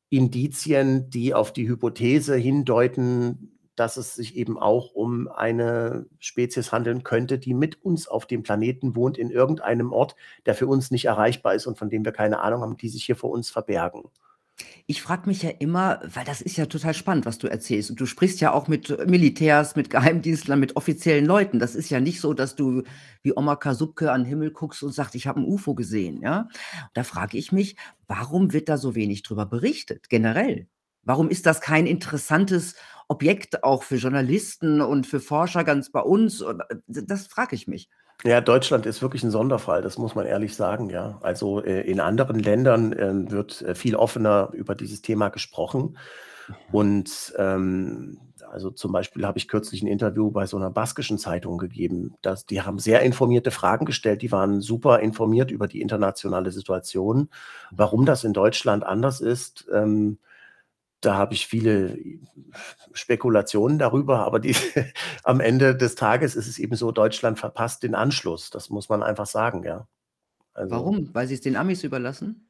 Indizien, 0.07 1.09
die 1.09 1.33
auf 1.33 1.51
die 1.51 1.67
Hypothese 1.67 2.37
hindeuten, 2.37 3.56
dass 3.77 3.95
es 3.95 4.15
sich 4.15 4.35
eben 4.35 4.57
auch 4.57 4.91
um 4.91 5.29
eine 5.29 6.07
Spezies 6.19 6.71
handeln 6.71 7.03
könnte, 7.03 7.39
die 7.39 7.53
mit 7.53 7.81
uns 7.83 8.07
auf 8.07 8.25
dem 8.25 8.43
Planeten 8.43 8.95
wohnt, 8.95 9.17
in 9.17 9.29
irgendeinem 9.29 9.93
Ort, 9.93 10.15
der 10.45 10.55
für 10.55 10.67
uns 10.67 10.91
nicht 10.91 11.05
erreichbar 11.05 11.53
ist 11.55 11.67
und 11.67 11.77
von 11.77 11.89
dem 11.89 12.03
wir 12.03 12.11
keine 12.11 12.39
Ahnung 12.41 12.61
haben, 12.61 12.77
die 12.77 12.89
sich 12.89 13.05
hier 13.05 13.15
vor 13.15 13.31
uns 13.31 13.49
verbergen. 13.49 14.03
Ich 14.87 15.03
frage 15.03 15.27
mich 15.27 15.43
ja 15.43 15.51
immer, 15.51 15.99
weil 16.13 16.25
das 16.25 16.41
ist 16.41 16.57
ja 16.57 16.65
total 16.65 16.95
spannend, 16.95 17.27
was 17.27 17.37
du 17.37 17.47
erzählst. 17.47 17.91
Und 17.91 17.99
du 17.99 18.07
sprichst 18.07 18.41
ja 18.41 18.53
auch 18.53 18.67
mit 18.67 19.07
Militärs, 19.07 19.75
mit 19.75 19.91
Geheimdienstlern, 19.91 20.59
mit 20.59 20.75
offiziellen 20.75 21.25
Leuten. 21.25 21.59
Das 21.59 21.75
ist 21.75 21.91
ja 21.91 21.99
nicht 21.99 22.19
so, 22.19 22.33
dass 22.33 22.55
du 22.55 22.81
wie 23.21 23.33
Oma 23.35 23.55
Kasubke 23.55 24.11
an 24.11 24.21
den 24.23 24.29
Himmel 24.29 24.51
guckst 24.51 24.81
und 24.81 24.93
sagst, 24.93 25.13
ich 25.13 25.27
habe 25.27 25.41
ein 25.41 25.45
UFO 25.45 25.75
gesehen. 25.75 26.21
Ja? 26.21 26.47
Da 26.93 27.03
frage 27.03 27.37
ich 27.37 27.51
mich, 27.51 27.75
warum 28.07 28.53
wird 28.53 28.69
da 28.69 28.77
so 28.77 28.95
wenig 28.95 29.21
drüber 29.21 29.45
berichtet, 29.45 30.09
generell? 30.09 30.67
Warum 31.07 31.29
ist 31.29 31.45
das 31.45 31.61
kein 31.61 31.87
interessantes 31.87 32.75
Objekt 33.07 33.63
auch 33.63 33.83
für 33.83 33.95
Journalisten 33.95 34.81
und 34.81 35.07
für 35.07 35.21
Forscher 35.21 35.63
ganz 35.63 35.89
bei 35.89 36.01
uns? 36.01 36.41
Äh, 36.41 36.55
das 36.85 37.27
frage 37.27 37.55
ich 37.55 37.65
mich. 37.65 37.89
Ja, 38.25 38.41
Deutschland 38.41 38.85
ist 38.85 39.01
wirklich 39.01 39.23
ein 39.23 39.31
Sonderfall, 39.31 39.81
das 39.81 39.97
muss 39.97 40.15
man 40.15 40.25
ehrlich 40.25 40.53
sagen, 40.53 40.89
ja. 40.89 41.17
Also 41.21 41.63
äh, 41.63 41.81
in 41.81 42.01
anderen 42.01 42.39
Ländern 42.39 42.91
äh, 42.91 43.31
wird 43.31 43.61
äh, 43.61 43.73
viel 43.73 43.95
offener 43.95 44.49
über 44.51 44.75
dieses 44.75 45.01
Thema 45.01 45.29
gesprochen. 45.29 45.97
Mhm. 46.47 46.55
Und 46.73 47.33
ähm, 47.37 48.19
also 48.51 48.69
zum 48.69 48.91
Beispiel 48.91 49.25
habe 49.25 49.37
ich 49.37 49.47
kürzlich 49.47 49.83
ein 49.83 49.87
Interview 49.87 50.29
bei 50.31 50.45
so 50.45 50.57
einer 50.57 50.71
baskischen 50.71 51.17
Zeitung 51.17 51.57
gegeben. 51.57 52.15
Das, 52.21 52.45
die 52.45 52.63
haben 52.63 52.79
sehr 52.79 53.01
informierte 53.01 53.51
Fragen 53.51 53.85
gestellt, 53.85 54.21
die 54.21 54.31
waren 54.33 54.59
super 54.59 54.99
informiert 54.99 55.51
über 55.51 55.67
die 55.67 55.79
internationale 55.79 56.51
Situation. 56.51 57.29
Warum 57.71 58.05
das 58.05 58.25
in 58.25 58.33
Deutschland 58.33 58.83
anders 58.83 59.21
ist, 59.21 59.67
ähm, 59.73 60.17
da 61.07 61.15
habe 61.15 61.33
ich 61.33 61.47
viele 61.47 61.97
Spekulationen 62.91 63.79
darüber, 63.79 64.25
aber 64.25 64.41
die, 64.41 64.53
am 65.23 65.39
Ende 65.39 65.73
des 65.73 65.95
Tages 65.95 66.35
ist 66.35 66.47
es 66.47 66.59
eben 66.59 66.75
so, 66.75 66.91
Deutschland 66.91 67.39
verpasst 67.39 67.83
den 67.83 67.95
Anschluss. 67.95 68.49
Das 68.49 68.69
muss 68.69 68.89
man 68.89 69.01
einfach 69.01 69.25
sagen, 69.25 69.63
ja. 69.63 69.87
Also, 70.53 70.75
Warum? 70.75 71.09
Weil 71.13 71.27
sie 71.27 71.35
es 71.35 71.41
den 71.41 71.55
Amis 71.55 71.85
überlassen? 71.85 72.49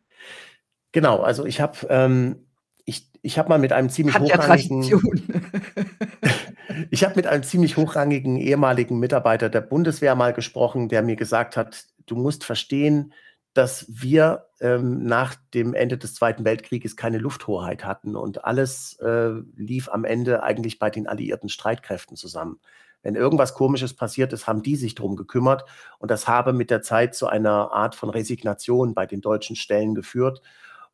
Genau, 0.91 1.19
also 1.19 1.45
ich 1.45 1.61
habe 1.61 1.77
ähm, 1.89 2.47
ich, 2.85 3.11
ich 3.21 3.37
hab 3.37 3.47
mal 3.47 3.59
mit 3.59 3.73
einem 3.73 3.89
ziemlich 3.89 4.15
Hat 4.15 4.23
hochrangigen 4.23 4.81
ja 4.81 4.97
ich 6.89 7.03
habe 7.03 7.15
mit 7.15 7.27
einem 7.27 7.43
ziemlich 7.43 7.77
hochrangigen 7.77 8.37
ehemaligen 8.37 8.97
Mitarbeiter 8.97 9.49
der 9.49 9.61
Bundeswehr 9.61 10.15
mal 10.15 10.33
gesprochen, 10.33 10.89
der 10.89 11.03
mir 11.03 11.15
gesagt 11.15 11.57
hat, 11.57 11.85
du 12.07 12.15
musst 12.15 12.43
verstehen, 12.43 13.13
dass 13.57 13.85
wir 13.89 14.45
ähm, 14.59 15.03
nach 15.03 15.35
dem 15.53 15.73
Ende 15.73 15.97
des 15.97 16.13
Zweiten 16.13 16.45
Weltkrieges 16.45 16.95
keine 16.95 17.17
Lufthoheit 17.17 17.83
hatten 17.83 18.15
und 18.15 18.45
alles 18.45 18.99
äh, 18.99 19.31
lief 19.55 19.89
am 19.89 20.05
Ende 20.05 20.43
eigentlich 20.43 20.77
bei 20.77 20.91
den 20.91 21.07
alliierten 21.07 21.49
Streitkräften 21.49 22.15
zusammen. 22.15 22.59
Wenn 23.01 23.15
irgendwas 23.15 23.55
Komisches 23.55 23.95
passiert 23.95 24.31
ist, 24.33 24.45
haben 24.45 24.61
die 24.61 24.75
sich 24.75 24.93
darum 24.93 25.15
gekümmert 25.15 25.65
und 25.97 26.11
das 26.11 26.27
habe 26.27 26.53
mit 26.53 26.69
der 26.69 26.83
Zeit 26.83 27.15
zu 27.15 27.27
einer 27.27 27.71
Art 27.71 27.95
von 27.95 28.09
Resignation 28.11 28.93
bei 28.93 29.07
den 29.07 29.21
deutschen 29.21 29.55
Stellen 29.55 29.95
geführt. 29.95 30.41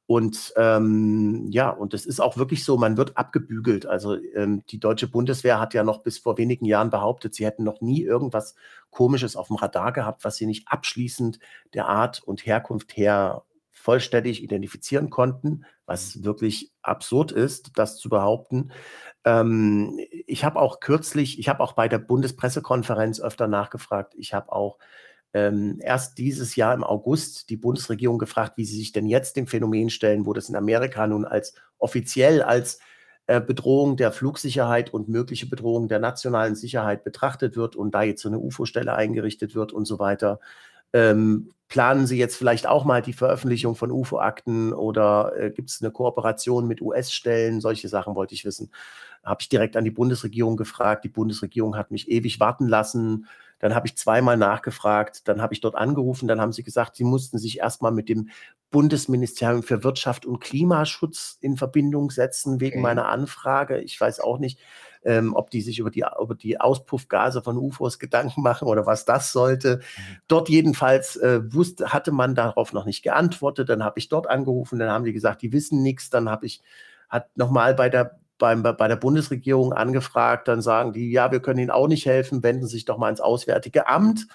Und 0.05 0.53
ähm, 0.57 1.47
ja, 1.49 1.69
und 1.69 1.93
es 1.93 2.05
ist 2.05 2.19
auch 2.19 2.35
wirklich 2.37 2.65
so, 2.65 2.77
man 2.77 2.97
wird 2.97 3.15
abgebügelt. 3.15 3.85
Also 3.85 4.17
ähm, 4.35 4.63
die 4.69 4.79
deutsche 4.79 5.07
Bundeswehr 5.07 5.59
hat 5.59 5.73
ja 5.73 5.83
noch 5.83 6.03
bis 6.03 6.17
vor 6.17 6.37
wenigen 6.37 6.65
Jahren 6.65 6.89
behauptet, 6.89 7.33
sie 7.33 7.45
hätten 7.45 7.63
noch 7.63 7.79
nie 7.79 8.03
irgendwas 8.03 8.55
Komisches 8.89 9.35
auf 9.35 9.47
dem 9.47 9.55
Radar 9.55 9.93
gehabt, 9.93 10.25
was 10.25 10.35
sie 10.35 10.45
nicht 10.45 10.67
abschließend 10.67 11.39
der 11.73 11.87
Art 11.87 12.21
und 12.21 12.45
Herkunft 12.45 12.97
her 12.97 13.43
vollständig 13.71 14.43
identifizieren 14.43 15.09
konnten, 15.09 15.65
was 15.85 16.23
wirklich 16.23 16.71
absurd 16.81 17.31
ist, 17.31 17.71
das 17.75 17.97
zu 17.97 18.07
behaupten. 18.09 18.71
Ähm, 19.25 19.99
ich 20.27 20.45
habe 20.45 20.59
auch 20.59 20.79
kürzlich, 20.79 21.39
ich 21.39 21.49
habe 21.49 21.61
auch 21.61 21.73
bei 21.73 21.87
der 21.87 21.97
Bundespressekonferenz 21.97 23.19
öfter 23.19 23.47
nachgefragt. 23.47 24.13
Ich 24.15 24.33
habe 24.33 24.51
auch 24.51 24.77
ähm, 25.33 25.79
erst 25.81 26.17
dieses 26.17 26.55
Jahr 26.55 26.73
im 26.73 26.83
August 26.83 27.49
die 27.49 27.57
Bundesregierung 27.57 28.19
gefragt, 28.19 28.53
wie 28.57 28.65
sie 28.65 28.77
sich 28.77 28.91
denn 28.91 29.07
jetzt 29.07 29.35
dem 29.35 29.47
Phänomen 29.47 29.89
stellen, 29.89 30.25
wo 30.25 30.33
das 30.33 30.49
in 30.49 30.55
Amerika 30.55 31.07
nun 31.07 31.25
als 31.25 31.55
offiziell 31.79 32.41
als 32.41 32.79
äh, 33.25 33.41
Bedrohung 33.41 33.97
der 33.97 34.11
Flugsicherheit 34.11 34.93
und 34.93 35.09
mögliche 35.09 35.47
Bedrohung 35.47 35.87
der 35.87 35.99
nationalen 35.99 36.55
Sicherheit 36.55 37.03
betrachtet 37.03 37.55
wird 37.55 37.75
und 37.75 37.95
da 37.95 38.03
jetzt 38.03 38.21
so 38.21 38.29
eine 38.29 38.39
UFO-Stelle 38.39 38.93
eingerichtet 38.93 39.55
wird 39.55 39.71
und 39.71 39.85
so 39.85 39.97
weiter. 39.97 40.39
Ähm, 40.91 41.49
planen 41.69 42.05
Sie 42.05 42.19
jetzt 42.19 42.35
vielleicht 42.35 42.67
auch 42.67 42.85
mal 42.85 43.01
die 43.01 43.13
Veröffentlichung 43.13 43.75
von 43.75 43.91
UFO-Akten 43.91 44.73
oder 44.73 45.33
äh, 45.37 45.49
gibt 45.49 45.71
es 45.71 45.81
eine 45.81 45.91
Kooperation 45.91 46.67
mit 46.67 46.81
US-Stellen? 46.81 47.61
Solche 47.61 47.87
Sachen 47.87 48.13
wollte 48.13 48.35
ich 48.35 48.45
wissen. 48.45 48.69
Habe 49.23 49.41
ich 49.41 49.49
direkt 49.49 49.77
an 49.77 49.85
die 49.85 49.91
Bundesregierung 49.91 50.57
gefragt. 50.57 51.03
Die 51.03 51.09
Bundesregierung 51.09 51.75
hat 51.75 51.89
mich 51.89 52.11
ewig 52.11 52.39
warten 52.39 52.67
lassen. 52.67 53.27
Dann 53.63 53.75
habe 53.75 53.87
ich 53.87 53.95
zweimal 53.95 54.35
nachgefragt, 54.35 55.25
dann 55.29 55.41
habe 55.41 55.53
ich 55.53 55.61
dort 55.61 55.75
angerufen, 55.75 56.27
dann 56.27 56.41
haben 56.41 56.51
sie 56.51 56.63
gesagt, 56.63 56.97
sie 56.97 57.05
mussten 57.05 57.37
sich 57.37 57.59
erstmal 57.59 57.93
mit 57.93 58.09
dem 58.09 58.27
Bundesministerium 58.71 59.63
für 59.63 59.85
Wirtschaft 59.85 60.25
und 60.25 60.41
Klimaschutz 60.41 61.37
in 61.39 61.55
Verbindung 61.55 62.11
setzen 62.11 62.59
wegen 62.59 62.79
okay. 62.79 62.81
meiner 62.81 63.07
Anfrage. 63.07 63.79
Ich 63.79 64.01
weiß 64.01 64.19
auch 64.19 64.37
nicht, 64.37 64.59
ähm, 65.05 65.33
ob 65.33 65.49
die 65.49 65.61
sich 65.61 65.79
über 65.79 65.91
die, 65.91 66.03
über 66.21 66.35
die 66.35 66.59
Auspuffgase 66.59 67.41
von 67.41 67.55
UFOs 67.55 67.99
Gedanken 67.99 68.41
machen 68.41 68.67
oder 68.67 68.85
was 68.85 69.05
das 69.05 69.31
sollte. 69.31 69.77
Mhm. 69.77 70.17
Dort 70.27 70.49
jedenfalls 70.49 71.15
äh, 71.15 71.39
wusste, 71.53 71.93
hatte 71.93 72.11
man 72.11 72.35
darauf 72.35 72.73
noch 72.73 72.83
nicht 72.83 73.01
geantwortet. 73.01 73.69
Dann 73.69 73.81
habe 73.81 73.97
ich 73.97 74.09
dort 74.09 74.27
angerufen, 74.29 74.77
dann 74.77 74.89
haben 74.89 75.05
die 75.05 75.13
gesagt, 75.13 75.41
die 75.41 75.53
wissen 75.53 75.81
nichts. 75.81 76.09
Dann 76.09 76.27
habe 76.27 76.45
ich 76.47 76.61
hat 77.07 77.29
nochmal 77.37 77.75
bei 77.75 77.87
der 77.87 78.19
beim, 78.37 78.63
bei 78.63 78.87
der 78.87 78.95
Bundesregierung 78.95 79.73
angefragt, 79.73 80.47
dann 80.47 80.61
sagen 80.61 80.93
die, 80.93 81.11
ja, 81.11 81.31
wir 81.31 81.39
können 81.39 81.59
Ihnen 81.59 81.71
auch 81.71 81.87
nicht 81.87 82.05
helfen, 82.05 82.43
wenden 82.43 82.65
Sie 82.65 82.73
sich 82.73 82.85
doch 82.85 82.97
mal 82.97 83.09
ins 83.09 83.21
Auswärtige 83.21 83.87
Amt. 83.87 84.27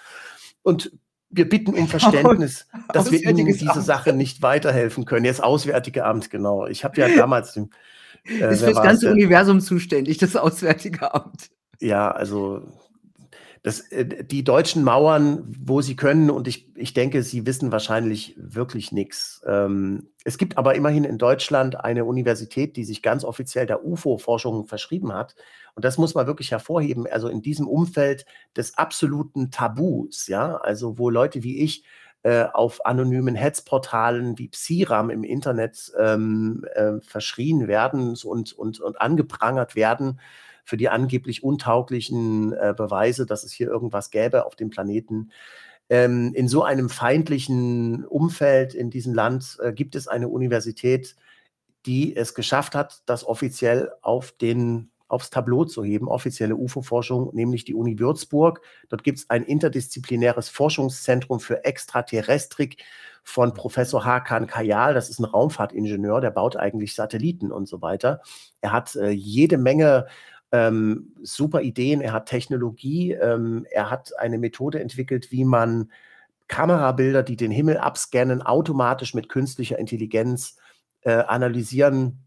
Und 0.63 0.93
wir 1.31 1.49
bitten 1.49 1.75
um 1.75 1.89
Verständnis, 1.89 2.67
dass 2.93 3.11
wir 3.11 3.23
Ihnen 3.23 3.47
in 3.47 3.47
dieser 3.47 3.77
Amt. 3.77 3.85
Sache 3.85 4.13
nicht 4.13 4.43
weiterhelfen 4.43 5.05
können. 5.05 5.25
Jetzt 5.25 5.43
Auswärtige 5.43 6.05
Amt, 6.05 6.31
genau. 6.31 6.67
Ich 6.67 6.85
habe 6.85 7.01
ja 7.01 7.09
damals. 7.17 7.57
Äh, 7.57 8.53
ist 8.53 8.61
für 8.63 8.73
das 8.73 8.83
ganze 8.83 9.11
Universum 9.11 9.61
zuständig, 9.61 10.19
das 10.19 10.37
Auswärtige 10.37 11.15
Amt. 11.15 11.51
Ja, 11.81 12.11
also 12.11 12.63
das, 13.63 13.81
äh, 13.93 14.25
die 14.25 14.45
Deutschen 14.45 14.85
mauern, 14.85 15.55
wo 15.59 15.81
sie 15.81 15.97
können, 15.97 16.31
und 16.31 16.49
ich, 16.49 16.75
ich 16.77 16.95
denke, 16.95 17.23
sie 17.23 17.47
wissen 17.47 17.73
wahrscheinlich 17.73 18.35
wirklich 18.39 18.93
nichts. 18.93 19.43
Ähm, 19.47 20.09
es 20.25 20.39
gibt 20.39 20.59
aber 20.59 20.75
immerhin 20.75 21.05
in 21.05 21.19
Deutschland 21.19 21.83
eine 21.83 22.05
Universität, 22.05 22.77
die 22.77 22.85
sich 22.85 23.03
ganz 23.03 23.25
offiziell 23.25 23.67
der 23.67 23.85
UFO-Forschung 23.85 24.67
verschrieben 24.67 25.13
hat. 25.13 25.35
Und 25.75 25.85
das 25.85 25.99
muss 25.99 26.15
man 26.15 26.27
wirklich 26.27 26.51
hervorheben. 26.51 27.07
Also 27.07 27.29
in 27.29 27.43
diesem 27.43 27.69
Umfeld 27.69 28.27
des 28.57 28.77
absoluten 28.77 29.51
Tabus, 29.51 30.27
ja, 30.27 30.57
also 30.57 30.99
wo 30.99 31.11
Leute 31.11 31.43
wie 31.43 31.63
ich 31.63 31.85
äh, 32.25 32.45
auf 32.53 32.85
anonymen 32.85 33.37
Hetzportalen 33.37 34.39
wie 34.39 34.49
Psiram 34.49 35.09
im 35.09 35.23
Internet 35.23 35.93
ähm, 35.99 36.65
äh, 36.75 37.01
verschrien 37.01 37.69
werden 37.69 38.17
und, 38.25 38.53
und, 38.53 38.81
und 38.81 39.01
angeprangert 39.01 39.77
werden 39.77 40.19
für 40.69 40.77
die 40.77 40.91
angeblich 40.91 41.43
untauglichen 41.43 42.53
äh, 42.53 42.75
Beweise, 42.77 43.25
dass 43.25 43.43
es 43.43 43.53
hier 43.53 43.69
irgendwas 43.69 44.11
gäbe 44.11 44.45
auf 44.45 44.55
dem 44.55 44.69
Planeten. 44.69 45.31
Ähm, 45.89 46.35
in 46.35 46.47
so 46.47 46.63
einem 46.63 46.91
feindlichen 46.91 48.05
Umfeld 48.05 48.75
in 48.75 48.91
diesem 48.91 49.15
Land 49.15 49.57
äh, 49.63 49.73
gibt 49.73 49.95
es 49.95 50.09
eine 50.09 50.29
Universität, 50.29 51.17
die 51.87 52.15
es 52.15 52.35
geschafft 52.35 52.75
hat, 52.75 53.01
das 53.07 53.27
offiziell 53.27 53.91
auf 54.03 54.33
den 54.33 54.91
aufs 55.11 55.31
Tableau 55.31 55.65
zu 55.65 55.83
heben, 55.83 56.07
offizielle 56.07 56.55
UFO-Forschung, 56.55 57.31
nämlich 57.33 57.65
die 57.65 57.75
Uni 57.75 57.99
Würzburg. 57.99 58.61
Dort 58.91 59.05
gibt 59.05 59.21
es 59.21 59.31
ein 59.31 59.43
interdisziplinäres 59.43 60.51
Forschungszentrum 60.51 61.41
für 61.41 61.65
Extraterrestrik 61.65 62.85
von 63.25 63.55
Professor 63.55 64.05
Hakan 64.05 64.47
Kayal. 64.47 64.93
Das 64.93 65.09
ist 65.09 65.19
ein 65.19 65.25
Raumfahrtingenieur, 65.25 66.21
der 66.21 66.31
baut 66.31 66.57
eigentlich 66.57 66.95
Satelliten 66.95 67.51
und 67.51 67.67
so 67.69 67.81
weiter. 67.81 68.21
Er 68.61 68.73
hat 68.73 68.97
äh, 68.97 69.09
jede 69.09 69.57
Menge 69.57 70.09
ähm, 70.53 71.15
super 71.23 71.61
Ideen, 71.63 72.01
er 72.01 72.13
hat 72.13 72.27
Technologie, 72.27 73.13
ähm, 73.13 73.67
er 73.71 73.91
hat 73.91 74.19
eine 74.19 74.39
Methode 74.39 74.81
entwickelt, 74.81 75.31
wie 75.31 75.45
man 75.45 75.91
Kamerabilder, 76.49 77.23
die 77.23 77.37
den 77.37 77.51
Himmel 77.51 77.77
abscannen, 77.77 78.43
automatisch 78.43 79.15
mit 79.15 79.29
künstlicher 79.29 79.79
Intelligenz 79.79 80.57
äh, 81.03 81.13
analysieren 81.13 82.25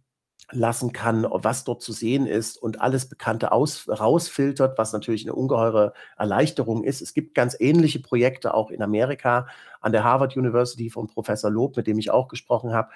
lassen 0.53 0.91
kann, 0.91 1.25
was 1.29 1.63
dort 1.63 1.81
zu 1.81 1.93
sehen 1.93 2.27
ist 2.27 2.57
und 2.61 2.81
alles 2.81 3.07
Bekannte 3.07 3.51
aus, 3.51 3.87
rausfiltert, 3.87 4.77
was 4.77 4.93
natürlich 4.93 5.23
eine 5.23 5.33
ungeheure 5.33 5.93
Erleichterung 6.17 6.83
ist. 6.83 7.01
Es 7.01 7.13
gibt 7.13 7.35
ganz 7.35 7.55
ähnliche 7.59 8.01
Projekte 8.01 8.53
auch 8.53 8.69
in 8.69 8.81
Amerika 8.81 9.47
an 9.79 9.93
der 9.93 10.03
Harvard 10.03 10.35
University 10.35 10.89
von 10.89 11.07
Professor 11.07 11.49
Lob, 11.49 11.77
mit 11.77 11.87
dem 11.87 11.97
ich 11.99 12.11
auch 12.11 12.27
gesprochen 12.27 12.73
habe. 12.73 12.89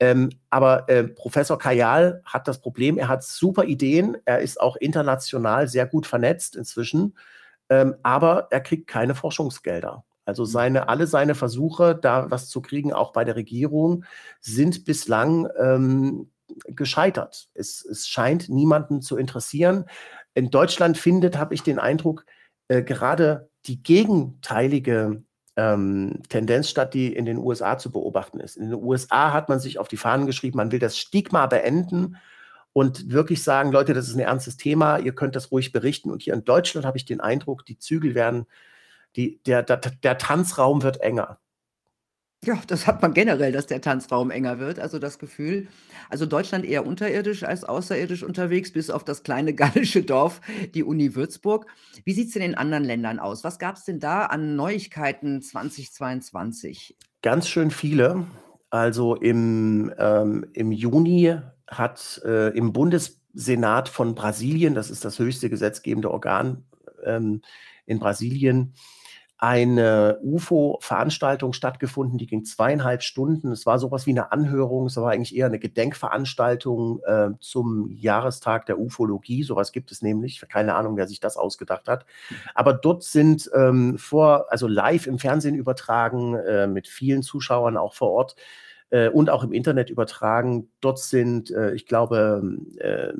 Ähm, 0.00 0.30
aber 0.50 0.88
äh, 0.88 1.04
Professor 1.04 1.58
Kayal 1.58 2.22
hat 2.24 2.48
das 2.48 2.60
Problem, 2.60 2.98
er 2.98 3.08
hat 3.08 3.22
super 3.22 3.64
Ideen, 3.64 4.16
er 4.24 4.40
ist 4.40 4.60
auch 4.60 4.76
international 4.76 5.68
sehr 5.68 5.86
gut 5.86 6.06
vernetzt 6.06 6.56
inzwischen, 6.56 7.16
ähm, 7.68 7.94
aber 8.02 8.48
er 8.50 8.60
kriegt 8.60 8.88
keine 8.88 9.14
Forschungsgelder. 9.14 10.04
Also 10.24 10.42
mhm. 10.42 10.48
seine, 10.48 10.88
alle 10.88 11.06
seine 11.06 11.34
Versuche, 11.34 11.94
da 11.94 12.30
was 12.30 12.48
zu 12.48 12.62
kriegen, 12.62 12.92
auch 12.92 13.12
bei 13.12 13.24
der 13.24 13.36
Regierung, 13.36 14.04
sind 14.40 14.84
bislang 14.84 15.48
ähm, 15.58 16.30
gescheitert. 16.66 17.48
Es, 17.54 17.84
es, 17.84 18.08
scheint 18.08 18.48
niemanden 18.48 19.02
zu 19.02 19.16
interessieren. 19.16 19.86
In 20.34 20.50
Deutschland 20.50 20.98
findet, 20.98 21.38
habe 21.38 21.54
ich 21.54 21.62
den 21.62 21.78
Eindruck, 21.78 22.26
äh, 22.68 22.82
gerade 22.82 23.50
die 23.66 23.82
gegenteilige 23.82 25.22
ähm, 25.56 26.22
Tendenz 26.28 26.70
statt, 26.70 26.94
die 26.94 27.14
in 27.14 27.24
den 27.24 27.38
USA 27.38 27.78
zu 27.78 27.90
beobachten 27.90 28.40
ist. 28.40 28.56
In 28.56 28.70
den 28.70 28.82
USA 28.82 29.32
hat 29.32 29.48
man 29.48 29.60
sich 29.60 29.78
auf 29.78 29.88
die 29.88 29.96
Fahnen 29.96 30.26
geschrieben, 30.26 30.56
man 30.56 30.72
will 30.72 30.78
das 30.78 30.98
Stigma 30.98 31.46
beenden 31.46 32.16
und 32.72 33.10
wirklich 33.10 33.42
sagen, 33.42 33.70
Leute, 33.70 33.92
das 33.92 34.08
ist 34.08 34.14
ein 34.14 34.20
ernstes 34.20 34.56
Thema, 34.56 34.98
ihr 34.98 35.14
könnt 35.14 35.36
das 35.36 35.52
ruhig 35.52 35.72
berichten. 35.72 36.10
Und 36.10 36.22
hier 36.22 36.34
in 36.34 36.44
Deutschland 36.44 36.86
habe 36.86 36.96
ich 36.96 37.04
den 37.04 37.20
Eindruck, 37.20 37.66
die 37.66 37.78
Zügel 37.78 38.14
werden, 38.14 38.46
die, 39.16 39.42
der, 39.44 39.62
der, 39.62 39.76
der 39.76 40.16
Tanzraum 40.16 40.82
wird 40.82 41.00
enger. 41.02 41.38
Ja, 42.44 42.60
das 42.66 42.88
hat 42.88 43.00
man 43.02 43.14
generell, 43.14 43.52
dass 43.52 43.68
der 43.68 43.80
Tanzraum 43.80 44.32
enger 44.32 44.58
wird. 44.58 44.80
Also 44.80 44.98
das 44.98 45.20
Gefühl, 45.20 45.68
also 46.10 46.26
Deutschland 46.26 46.64
eher 46.64 46.84
unterirdisch 46.84 47.44
als 47.44 47.62
außerirdisch 47.62 48.24
unterwegs, 48.24 48.72
bis 48.72 48.90
auf 48.90 49.04
das 49.04 49.22
kleine 49.22 49.54
gallische 49.54 50.02
Dorf, 50.02 50.40
die 50.74 50.82
Uni 50.82 51.14
Würzburg. 51.14 51.66
Wie 52.04 52.12
sieht 52.12 52.28
es 52.28 52.32
denn 52.32 52.42
in 52.42 52.54
anderen 52.56 52.82
Ländern 52.82 53.20
aus? 53.20 53.44
Was 53.44 53.60
gab 53.60 53.76
es 53.76 53.84
denn 53.84 54.00
da 54.00 54.26
an 54.26 54.56
Neuigkeiten 54.56 55.40
2022? 55.40 56.96
Ganz 57.22 57.46
schön 57.46 57.70
viele. 57.70 58.26
Also 58.70 59.14
im, 59.14 59.92
ähm, 59.98 60.44
im 60.52 60.72
Juni 60.72 61.36
hat 61.68 62.20
äh, 62.24 62.48
im 62.56 62.72
Bundessenat 62.72 63.88
von 63.88 64.16
Brasilien, 64.16 64.74
das 64.74 64.90
ist 64.90 65.04
das 65.04 65.20
höchste 65.20 65.48
gesetzgebende 65.48 66.10
Organ 66.10 66.64
ähm, 67.04 67.42
in 67.86 68.00
Brasilien, 68.00 68.74
eine 69.42 70.20
UFO-Veranstaltung 70.22 71.52
stattgefunden, 71.52 72.16
die 72.16 72.28
ging 72.28 72.44
zweieinhalb 72.44 73.02
Stunden. 73.02 73.50
Es 73.50 73.66
war 73.66 73.80
sowas 73.80 74.06
wie 74.06 74.12
eine 74.12 74.30
Anhörung, 74.30 74.86
es 74.86 74.96
war 74.96 75.10
eigentlich 75.10 75.34
eher 75.34 75.46
eine 75.46 75.58
Gedenkveranstaltung 75.58 77.00
äh, 77.04 77.30
zum 77.40 77.90
Jahrestag 77.90 78.66
der 78.66 78.78
Ufologie. 78.78 79.42
Sowas 79.42 79.72
gibt 79.72 79.90
es 79.90 80.00
nämlich. 80.00 80.40
Keine 80.48 80.76
Ahnung, 80.76 80.96
wer 80.96 81.08
sich 81.08 81.18
das 81.18 81.36
ausgedacht 81.36 81.88
hat. 81.88 82.06
Aber 82.54 82.72
dort 82.72 83.02
sind 83.02 83.50
ähm, 83.52 83.98
vor, 83.98 84.46
also 84.48 84.68
live 84.68 85.08
im 85.08 85.18
Fernsehen 85.18 85.56
übertragen, 85.56 86.36
äh, 86.36 86.68
mit 86.68 86.86
vielen 86.86 87.24
Zuschauern 87.24 87.76
auch 87.76 87.94
vor 87.94 88.12
Ort 88.12 88.36
äh, 88.90 89.08
und 89.08 89.28
auch 89.28 89.42
im 89.42 89.52
Internet 89.52 89.90
übertragen. 89.90 90.70
Dort 90.80 91.00
sind, 91.00 91.50
äh, 91.50 91.74
ich 91.74 91.86
glaube, 91.86 92.58
äh, 92.78 93.12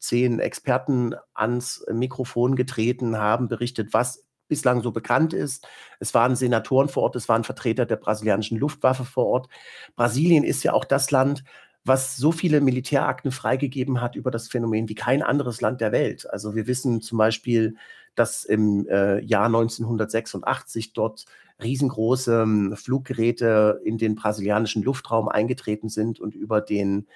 zehn 0.00 0.40
Experten 0.40 1.14
ans 1.34 1.86
Mikrofon 1.92 2.56
getreten, 2.56 3.16
haben 3.16 3.46
berichtet, 3.46 3.92
was 3.92 4.27
bislang 4.48 4.82
so 4.82 4.90
bekannt 4.90 5.32
ist. 5.32 5.66
Es 6.00 6.14
waren 6.14 6.36
Senatoren 6.36 6.88
vor 6.88 7.04
Ort, 7.04 7.16
es 7.16 7.28
waren 7.28 7.44
Vertreter 7.44 7.86
der 7.86 7.96
brasilianischen 7.96 8.58
Luftwaffe 8.58 9.04
vor 9.04 9.26
Ort. 9.26 9.48
Brasilien 9.96 10.44
ist 10.44 10.62
ja 10.64 10.72
auch 10.72 10.84
das 10.84 11.10
Land, 11.10 11.44
was 11.84 12.16
so 12.16 12.32
viele 12.32 12.60
Militärakten 12.60 13.30
freigegeben 13.30 14.00
hat 14.00 14.16
über 14.16 14.30
das 14.30 14.48
Phänomen 14.48 14.88
wie 14.88 14.94
kein 14.94 15.22
anderes 15.22 15.60
Land 15.60 15.80
der 15.80 15.92
Welt. 15.92 16.28
Also 16.30 16.54
wir 16.54 16.66
wissen 16.66 17.00
zum 17.00 17.18
Beispiel, 17.18 17.76
dass 18.14 18.44
im 18.44 18.86
äh, 18.88 19.20
Jahr 19.20 19.46
1986 19.46 20.92
dort 20.92 21.26
riesengroße 21.62 22.42
ähm, 22.42 22.76
Fluggeräte 22.76 23.80
in 23.84 23.98
den 23.98 24.14
brasilianischen 24.14 24.82
Luftraum 24.82 25.28
eingetreten 25.28 25.88
sind 25.88 26.20
und 26.20 26.34
über 26.34 26.60
den 26.60 27.06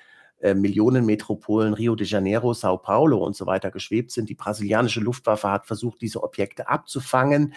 äh, 0.43 0.55
Millionenmetropolen 0.55 1.73
Rio 1.73 1.95
de 1.95 2.07
Janeiro, 2.07 2.53
Sao 2.53 2.77
Paulo 2.77 3.25
und 3.25 3.37
so 3.37 3.47
weiter 3.47 3.71
geschwebt 3.71 4.11
sind. 4.11 4.29
Die 4.29 4.35
brasilianische 4.35 5.01
Luftwaffe 5.01 5.51
hat 5.51 5.67
versucht, 5.67 6.03
diese 6.03 6.23
Objekte 6.23 6.69
abzufangen 6.69 7.55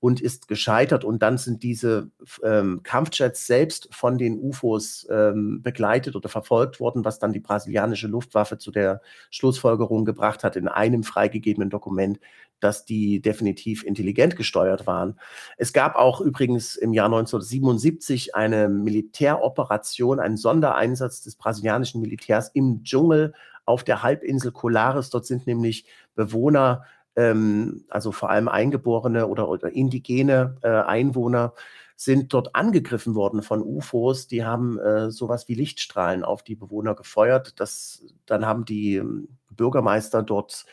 und 0.00 0.20
ist 0.20 0.46
gescheitert. 0.46 1.04
Und 1.04 1.22
dann 1.22 1.38
sind 1.38 1.62
diese 1.62 2.10
ähm, 2.44 2.80
Kampfjets 2.84 3.46
selbst 3.46 3.88
von 3.90 4.16
den 4.16 4.38
UFOs 4.38 5.06
ähm, 5.10 5.60
begleitet 5.62 6.14
oder 6.14 6.28
verfolgt 6.28 6.78
worden, 6.78 7.04
was 7.04 7.18
dann 7.18 7.32
die 7.32 7.40
brasilianische 7.40 8.06
Luftwaffe 8.06 8.58
zu 8.58 8.70
der 8.70 9.00
Schlussfolgerung 9.30 10.04
gebracht 10.04 10.44
hat 10.44 10.54
in 10.56 10.68
einem 10.68 11.02
freigegebenen 11.02 11.70
Dokument, 11.70 12.20
dass 12.60 12.84
die 12.84 13.20
definitiv 13.20 13.84
intelligent 13.84 14.36
gesteuert 14.36 14.86
waren. 14.86 15.18
Es 15.56 15.72
gab 15.72 15.96
auch 15.96 16.20
übrigens 16.20 16.76
im 16.76 16.92
Jahr 16.92 17.06
1977 17.06 18.34
eine 18.34 18.68
Militäroperation, 18.68 20.20
einen 20.20 20.36
Sondereinsatz 20.36 21.22
des 21.22 21.36
brasilianischen 21.36 22.00
Militärs 22.00 22.50
im 22.54 22.82
Dschungel 22.82 23.34
auf 23.64 23.84
der 23.84 24.02
Halbinsel 24.02 24.52
Colares. 24.52 25.10
Dort 25.10 25.26
sind 25.26 25.46
nämlich 25.46 25.86
Bewohner 26.14 26.84
ähm, 27.18 27.84
also 27.88 28.12
vor 28.12 28.30
allem 28.30 28.48
Eingeborene 28.48 29.26
oder, 29.26 29.48
oder 29.48 29.72
indigene 29.72 30.56
äh, 30.62 30.68
Einwohner 30.68 31.52
sind 31.96 32.32
dort 32.32 32.54
angegriffen 32.54 33.16
worden 33.16 33.42
von 33.42 33.60
UFOs. 33.60 34.28
Die 34.28 34.44
haben 34.44 34.78
äh, 34.78 35.10
sowas 35.10 35.48
wie 35.48 35.54
Lichtstrahlen 35.54 36.22
auf 36.22 36.44
die 36.44 36.54
Bewohner 36.54 36.94
gefeuert. 36.94 37.58
Das, 37.58 38.04
dann 38.24 38.46
haben 38.46 38.64
die 38.64 38.96
ähm, 38.96 39.26
Bürgermeister 39.50 40.22
dort 40.22 40.64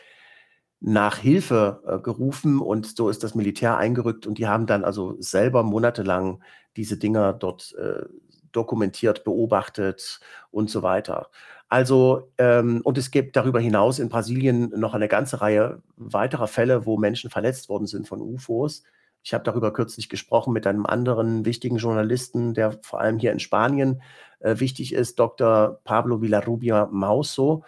nach 0.80 1.18
Hilfe 1.18 1.82
äh, 1.86 1.98
gerufen 1.98 2.60
und 2.60 2.96
so 2.96 3.08
ist 3.08 3.22
das 3.24 3.34
Militär 3.34 3.76
eingerückt 3.76 4.26
und 4.26 4.38
die 4.38 4.46
haben 4.46 4.66
dann 4.66 4.84
also 4.84 5.16
selber 5.20 5.62
monatelang 5.62 6.42
diese 6.76 6.98
Dinger 6.98 7.32
dort 7.32 7.74
äh, 7.74 8.04
dokumentiert, 8.52 9.24
beobachtet 9.24 10.20
und 10.50 10.70
so 10.70 10.82
weiter. 10.82 11.30
Also, 11.68 12.32
ähm, 12.38 12.80
und 12.84 12.96
es 12.96 13.10
gibt 13.10 13.36
darüber 13.36 13.58
hinaus 13.60 13.98
in 13.98 14.08
Brasilien 14.08 14.70
noch 14.76 14.94
eine 14.94 15.08
ganze 15.08 15.40
Reihe 15.40 15.82
weiterer 15.96 16.46
Fälle, 16.46 16.86
wo 16.86 16.96
Menschen 16.96 17.30
verletzt 17.30 17.68
worden 17.68 17.86
sind 17.86 18.06
von 18.06 18.20
UFOs. 18.20 18.84
Ich 19.24 19.34
habe 19.34 19.42
darüber 19.42 19.72
kürzlich 19.72 20.08
gesprochen 20.08 20.52
mit 20.52 20.66
einem 20.66 20.86
anderen 20.86 21.44
wichtigen 21.44 21.78
Journalisten, 21.78 22.54
der 22.54 22.78
vor 22.82 23.00
allem 23.00 23.18
hier 23.18 23.32
in 23.32 23.40
Spanien 23.40 24.00
äh, 24.38 24.60
wichtig 24.60 24.92
ist, 24.92 25.18
Dr. 25.18 25.80
Pablo 25.82 26.22
Villarrubia 26.22 26.88
Mauso, 26.92 27.64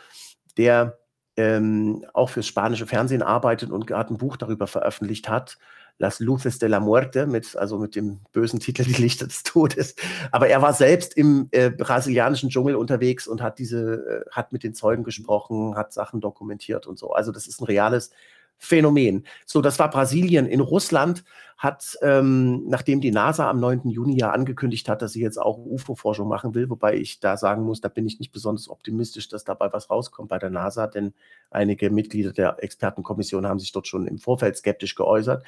der 0.56 0.97
ähm, 1.38 2.04
auch 2.14 2.30
fürs 2.30 2.48
spanische 2.48 2.86
Fernsehen 2.86 3.22
arbeitet 3.22 3.70
und 3.70 3.86
gerade 3.86 4.12
ein 4.12 4.18
Buch 4.18 4.36
darüber 4.36 4.66
veröffentlicht 4.66 5.28
hat, 5.28 5.56
Las 6.00 6.18
Luces 6.20 6.58
de 6.58 6.68
la 6.68 6.80
Muerte, 6.80 7.26
mit, 7.26 7.56
also 7.56 7.78
mit 7.78 7.94
dem 7.94 8.20
bösen 8.32 8.58
Titel 8.60 8.82
Die 8.82 9.00
Lichter 9.00 9.26
des 9.26 9.44
Todes. 9.44 9.94
Aber 10.32 10.48
er 10.48 10.62
war 10.62 10.72
selbst 10.72 11.16
im 11.16 11.48
äh, 11.52 11.70
brasilianischen 11.70 12.50
Dschungel 12.50 12.74
unterwegs 12.74 13.28
und 13.28 13.40
hat 13.40 13.60
diese, 13.60 14.24
äh, 14.26 14.30
hat 14.32 14.52
mit 14.52 14.64
den 14.64 14.74
Zeugen 14.74 15.04
gesprochen, 15.04 15.76
hat 15.76 15.92
Sachen 15.92 16.20
dokumentiert 16.20 16.88
und 16.88 16.98
so. 16.98 17.12
Also 17.12 17.30
das 17.30 17.46
ist 17.46 17.60
ein 17.60 17.66
reales 17.66 18.10
Phänomen. 18.56 19.24
So, 19.46 19.60
das 19.60 19.78
war 19.78 19.90
Brasilien. 19.90 20.46
In 20.46 20.60
Russland 20.60 21.22
hat, 21.58 21.98
ähm, 22.02 22.68
nachdem 22.68 23.00
die 23.00 23.10
NASA 23.10 23.50
am 23.50 23.58
9. 23.58 23.90
Juni 23.90 24.16
ja 24.16 24.30
angekündigt 24.30 24.88
hat, 24.88 25.02
dass 25.02 25.12
sie 25.12 25.20
jetzt 25.20 25.38
auch 25.38 25.58
UFO-Forschung 25.58 26.28
machen 26.28 26.54
will, 26.54 26.70
wobei 26.70 26.94
ich 26.94 27.18
da 27.18 27.36
sagen 27.36 27.64
muss, 27.64 27.80
da 27.80 27.88
bin 27.88 28.06
ich 28.06 28.20
nicht 28.20 28.30
besonders 28.30 28.68
optimistisch, 28.68 29.28
dass 29.28 29.42
dabei 29.42 29.72
was 29.72 29.90
rauskommt 29.90 30.28
bei 30.28 30.38
der 30.38 30.50
NASA, 30.50 30.86
denn 30.86 31.14
einige 31.50 31.90
Mitglieder 31.90 32.32
der 32.32 32.62
Expertenkommission 32.62 33.44
haben 33.44 33.58
sich 33.58 33.72
dort 33.72 33.88
schon 33.88 34.06
im 34.06 34.18
Vorfeld 34.18 34.56
skeptisch 34.56 34.94
geäußert. 34.94 35.42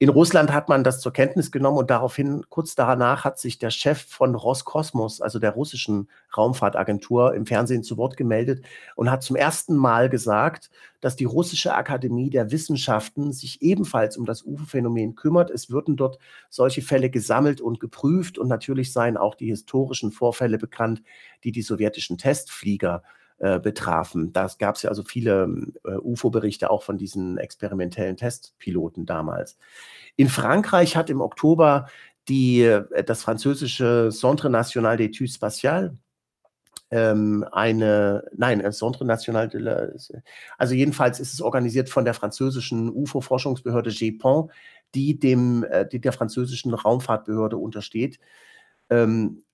In 0.00 0.08
Russland 0.08 0.52
hat 0.52 0.68
man 0.68 0.82
das 0.82 1.00
zur 1.00 1.12
Kenntnis 1.12 1.52
genommen 1.52 1.78
und 1.78 1.88
daraufhin, 1.88 2.44
kurz 2.48 2.74
danach, 2.74 3.22
hat 3.24 3.38
sich 3.38 3.60
der 3.60 3.70
Chef 3.70 4.04
von 4.04 4.34
Roskosmos, 4.34 5.20
also 5.20 5.38
der 5.38 5.52
russischen 5.52 6.08
Raumfahrtagentur, 6.36 7.32
im 7.32 7.46
Fernsehen 7.46 7.84
zu 7.84 7.96
Wort 7.96 8.16
gemeldet 8.16 8.64
und 8.96 9.08
hat 9.08 9.22
zum 9.22 9.36
ersten 9.36 9.76
Mal 9.76 10.08
gesagt, 10.08 10.70
dass 11.04 11.16
die 11.16 11.26
russische 11.26 11.74
Akademie 11.74 12.30
der 12.30 12.50
Wissenschaften 12.50 13.34
sich 13.34 13.60
ebenfalls 13.60 14.16
um 14.16 14.24
das 14.24 14.42
UFO-Phänomen 14.42 15.14
kümmert. 15.14 15.43
Es 15.50 15.70
würden 15.70 15.96
dort 15.96 16.18
solche 16.50 16.82
Fälle 16.82 17.10
gesammelt 17.10 17.60
und 17.60 17.80
geprüft 17.80 18.38
und 18.38 18.48
natürlich 18.48 18.92
seien 18.92 19.16
auch 19.16 19.34
die 19.34 19.46
historischen 19.46 20.12
Vorfälle 20.12 20.58
bekannt, 20.58 21.02
die 21.44 21.52
die 21.52 21.62
sowjetischen 21.62 22.18
Testflieger 22.18 23.02
äh, 23.38 23.58
betrafen. 23.58 24.32
Da 24.32 24.48
gab 24.58 24.76
es 24.76 24.82
ja 24.82 24.90
also 24.90 25.02
viele 25.02 25.72
äh, 25.84 25.96
UFO-Berichte 25.96 26.70
auch 26.70 26.82
von 26.82 26.98
diesen 26.98 27.36
experimentellen 27.36 28.16
Testpiloten 28.16 29.06
damals. 29.06 29.58
In 30.16 30.28
Frankreich 30.28 30.96
hat 30.96 31.10
im 31.10 31.20
Oktober 31.20 31.88
die, 32.28 32.62
äh, 32.62 33.04
das 33.04 33.22
französische 33.22 34.10
Centre 34.12 34.50
National 34.50 34.96
d'études 34.96 35.34
Spatiales 35.34 35.92
ähm, 36.90 37.44
eine, 37.50 38.24
nein, 38.36 38.60
Centre 38.72 39.04
National 39.04 39.48
de 39.48 39.60
la, 39.60 39.88
also 40.58 40.74
jedenfalls 40.74 41.18
ist 41.18 41.32
es 41.32 41.40
organisiert 41.40 41.88
von 41.88 42.04
der 42.04 42.14
französischen 42.14 42.88
UFO-Forschungsbehörde 42.88 43.90
GEPON, 43.90 44.50
die 44.94 45.18
dem, 45.18 45.64
äh, 45.64 45.86
die 45.86 46.00
der 46.00 46.12
französischen 46.12 46.74
Raumfahrtbehörde 46.74 47.56
untersteht. 47.56 48.18
Ähm, 48.90 49.44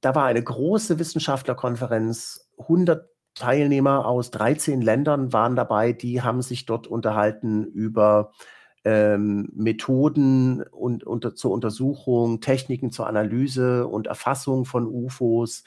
da 0.00 0.14
war 0.14 0.24
eine 0.26 0.42
große 0.42 0.98
Wissenschaftlerkonferenz, 0.98 2.50
100 2.58 3.08
Teilnehmer 3.34 4.06
aus 4.06 4.30
13 4.30 4.80
Ländern 4.80 5.32
waren 5.32 5.56
dabei, 5.56 5.92
die 5.92 6.22
haben 6.22 6.40
sich 6.40 6.66
dort 6.66 6.86
unterhalten 6.86 7.64
über 7.64 8.32
ähm, 8.84 9.48
Methoden 9.54 10.62
und, 10.62 11.04
und 11.04 11.36
zur 11.36 11.50
Untersuchung, 11.50 12.40
Techniken 12.40 12.92
zur 12.92 13.08
Analyse 13.08 13.88
und 13.88 14.06
Erfassung 14.06 14.66
von 14.66 14.86
UFOs, 14.86 15.64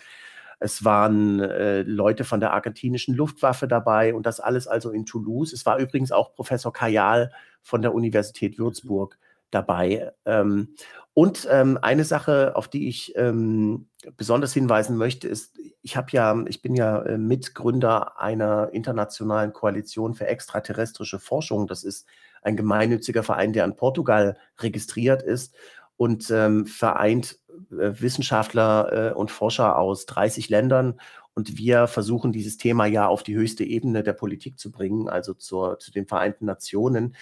es 0.60 0.84
waren 0.84 1.40
äh, 1.40 1.84
Leute 1.84 2.24
von 2.24 2.40
der 2.40 2.54
argentinischen 2.54 3.16
Luftwaffe 3.16 3.68
dabei 3.68 4.14
und 4.14 4.26
das 4.26 4.40
alles 4.40 4.68
also 4.68 4.92
in 4.92 5.06
Toulouse. 5.06 5.54
Es 5.54 5.66
war 5.66 5.78
übrigens 5.78 6.12
auch 6.12 6.34
Professor 6.34 6.74
Kajal 6.74 7.32
von 7.62 7.82
der 7.82 7.94
Universität 7.94 8.58
Würzburg 8.58 9.18
dabei. 9.52 10.12
Ähm, 10.26 10.76
und 11.14 11.48
ähm, 11.50 11.80
eine 11.82 12.04
Sache, 12.04 12.56
auf 12.56 12.68
die 12.68 12.88
ich 12.88 13.14
ähm, 13.16 13.88
besonders 14.18 14.54
hinweisen 14.54 14.98
möchte, 14.98 15.28
ist, 15.28 15.58
ich 15.82 15.96
habe 15.96 16.08
ja, 16.12 16.44
ich 16.48 16.62
bin 16.62 16.76
ja 16.76 17.02
äh, 17.04 17.18
Mitgründer 17.18 18.20
einer 18.20 18.70
internationalen 18.72 19.54
Koalition 19.54 20.16
für 20.16 20.28
extraterrestrische 20.28 21.20
Forschung. 21.20 21.68
Das 21.68 21.84
ist 21.84 22.08
ein 22.42 22.56
gemeinnütziger 22.56 23.24
Verein, 23.24 23.54
der 23.54 23.66
in 23.66 23.76
Portugal 23.76 24.38
registriert 24.60 25.22
ist 25.22 25.56
und 25.98 26.30
ähm, 26.30 26.66
vereint 26.66 27.40
Wissenschaftler 27.70 29.12
äh, 29.12 29.14
und 29.14 29.32
Forscher 29.32 29.78
aus 29.78 30.06
30 30.06 30.50
Ländern. 30.50 31.00
Und 31.34 31.58
wir 31.58 31.88
versuchen 31.88 32.32
dieses 32.32 32.58
Thema 32.58 32.86
ja 32.86 33.08
auf 33.08 33.24
die 33.24 33.36
höchste 33.36 33.64
Ebene 33.64 34.04
der 34.04 34.14
Politik 34.14 34.58
zu 34.58 34.72
bringen, 34.72 35.08
also 35.08 35.34
zur, 35.34 35.78
zu 35.80 35.92
den 35.92 36.08
Vereinten 36.08 36.46
Nationen. 36.46 37.16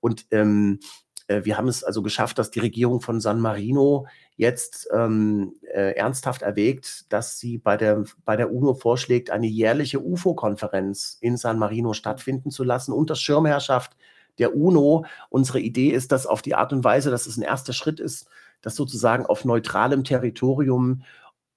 Und 0.00 0.26
ähm, 0.30 0.80
äh, 1.26 1.44
wir 1.44 1.56
haben 1.56 1.68
es 1.68 1.84
also 1.84 2.02
geschafft, 2.02 2.38
dass 2.38 2.50
die 2.50 2.60
Regierung 2.60 3.00
von 3.00 3.20
San 3.20 3.40
Marino 3.40 4.06
jetzt 4.36 4.88
ähm, 4.92 5.54
äh, 5.62 5.94
ernsthaft 5.94 6.42
erwägt, 6.42 7.12
dass 7.12 7.38
sie 7.38 7.58
bei 7.58 7.76
der, 7.76 8.04
bei 8.24 8.36
der 8.36 8.52
UNO 8.52 8.74
vorschlägt, 8.74 9.30
eine 9.30 9.46
jährliche 9.46 10.00
UFO-Konferenz 10.00 11.18
in 11.20 11.36
San 11.36 11.58
Marino 11.58 11.92
stattfinden 11.92 12.50
zu 12.50 12.64
lassen 12.64 12.92
unter 12.92 13.14
Schirmherrschaft 13.14 13.96
der 14.38 14.56
UNO. 14.56 15.04
Unsere 15.30 15.60
Idee 15.60 15.90
ist, 15.90 16.12
dass 16.12 16.26
auf 16.26 16.42
die 16.42 16.54
Art 16.54 16.72
und 16.72 16.84
Weise, 16.84 17.10
dass 17.10 17.26
es 17.26 17.36
ein 17.36 17.42
erster 17.42 17.72
Schritt 17.72 18.00
ist, 18.00 18.26
dass 18.62 18.76
sozusagen 18.76 19.26
auf 19.26 19.44
neutralem 19.44 20.04
Territorium 20.04 21.02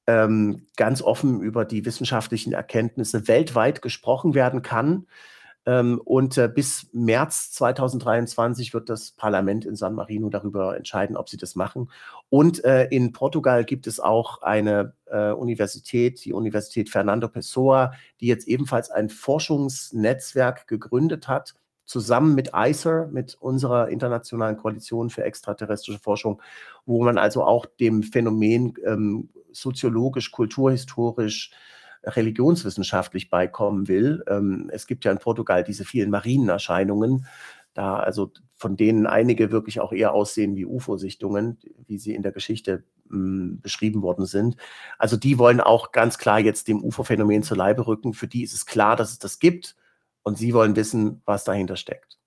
ähm, 0.07 0.67
ganz 0.75 1.01
offen 1.01 1.41
über 1.41 1.65
die 1.65 1.85
wissenschaftlichen 1.85 2.53
Erkenntnisse 2.53 3.27
weltweit 3.27 3.81
gesprochen 3.81 4.33
werden 4.33 4.61
kann. 4.61 5.07
Ähm, 5.67 5.99
und 6.03 6.37
äh, 6.37 6.47
bis 6.47 6.87
März 6.93 7.51
2023 7.53 8.73
wird 8.73 8.89
das 8.89 9.11
Parlament 9.11 9.65
in 9.65 9.75
San 9.75 9.95
Marino 9.95 10.29
darüber 10.29 10.77
entscheiden, 10.77 11.17
ob 11.17 11.27
sie 11.27 11.37
das 11.37 11.55
machen. 11.55 11.89
Und 12.29 12.63
äh, 12.63 12.85
in 12.85 13.13
Portugal 13.13 13.65
gibt 13.65 13.87
es 13.87 13.99
auch 13.99 14.43
eine 14.43 14.93
äh, 15.07 15.31
Universität, 15.31 16.23
die 16.23 16.33
Universität 16.33 16.89
Fernando 16.89 17.27
Pessoa, 17.27 17.93
die 18.21 18.27
jetzt 18.27 18.47
ebenfalls 18.47 18.91
ein 18.91 19.09
Forschungsnetzwerk 19.09 20.67
gegründet 20.67 21.27
hat 21.27 21.55
zusammen 21.85 22.35
mit 22.35 22.51
ICER, 22.53 23.07
mit 23.11 23.35
unserer 23.39 23.89
internationalen 23.89 24.57
Koalition 24.57 25.09
für 25.09 25.23
extraterrestrische 25.23 25.99
Forschung, 25.99 26.41
wo 26.85 27.03
man 27.03 27.17
also 27.17 27.43
auch 27.43 27.65
dem 27.65 28.03
Phänomen 28.03 28.73
ähm, 28.85 29.29
soziologisch, 29.51 30.31
kulturhistorisch, 30.31 31.51
religionswissenschaftlich 32.03 33.29
beikommen 33.29 33.87
will. 33.87 34.23
Ähm, 34.27 34.69
es 34.71 34.87
gibt 34.87 35.05
ja 35.05 35.11
in 35.11 35.17
Portugal 35.17 35.63
diese 35.63 35.85
vielen 35.85 36.11
Marienerscheinungen, 36.11 37.25
da 37.73 37.97
also 37.97 38.31
von 38.55 38.77
denen 38.77 39.05
einige 39.05 39.51
wirklich 39.51 39.79
auch 39.79 39.91
eher 39.91 40.13
aussehen 40.13 40.55
wie 40.55 40.65
UFO-Sichtungen, 40.65 41.57
wie 41.87 41.97
sie 41.97 42.15
in 42.15 42.21
der 42.21 42.31
Geschichte 42.31 42.83
hm, 43.09 43.59
beschrieben 43.61 44.01
worden 44.01 44.25
sind. 44.25 44.55
Also 44.97 45.17
die 45.17 45.37
wollen 45.37 45.59
auch 45.59 45.91
ganz 45.91 46.17
klar 46.17 46.39
jetzt 46.39 46.67
dem 46.67 46.83
UFO-Phänomen 46.83 47.43
zur 47.43 47.57
Leibe 47.57 47.85
rücken. 47.85 48.13
Für 48.13 48.27
die 48.27 48.43
ist 48.43 48.53
es 48.53 48.65
klar, 48.65 48.95
dass 48.95 49.11
es 49.11 49.19
das 49.19 49.39
gibt 49.39 49.75
und 50.25 50.37
sie 50.37 50.53
wollen 50.53 50.75
wissen, 50.75 51.21
was 51.25 51.43
dahinter 51.43 51.77
steckt. 51.77 52.17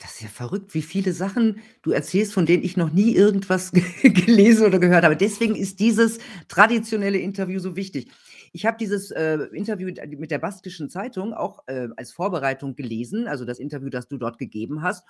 Das 0.00 0.14
ist 0.14 0.22
ja 0.22 0.28
verrückt, 0.28 0.74
wie 0.74 0.82
viele 0.82 1.12
Sachen 1.12 1.60
du 1.82 1.92
erzählst, 1.92 2.32
von 2.32 2.46
denen 2.46 2.64
ich 2.64 2.76
noch 2.76 2.92
nie 2.92 3.14
irgendwas 3.14 3.70
gelesen 4.02 4.66
oder 4.66 4.80
gehört 4.80 5.04
habe. 5.04 5.16
Deswegen 5.16 5.54
ist 5.54 5.78
dieses 5.78 6.18
traditionelle 6.48 7.18
Interview 7.18 7.60
so 7.60 7.76
wichtig. 7.76 8.10
Ich 8.52 8.66
habe 8.66 8.78
dieses 8.78 9.10
äh, 9.12 9.38
Interview 9.52 9.92
mit 10.18 10.30
der 10.30 10.38
Baskischen 10.38 10.90
Zeitung 10.90 11.34
auch 11.34 11.60
äh, 11.68 11.88
als 11.96 12.12
Vorbereitung 12.12 12.74
gelesen, 12.74 13.28
also 13.28 13.44
das 13.44 13.58
Interview, 13.58 13.90
das 13.90 14.08
du 14.08 14.16
dort 14.16 14.38
gegeben 14.38 14.82
hast. 14.82 15.06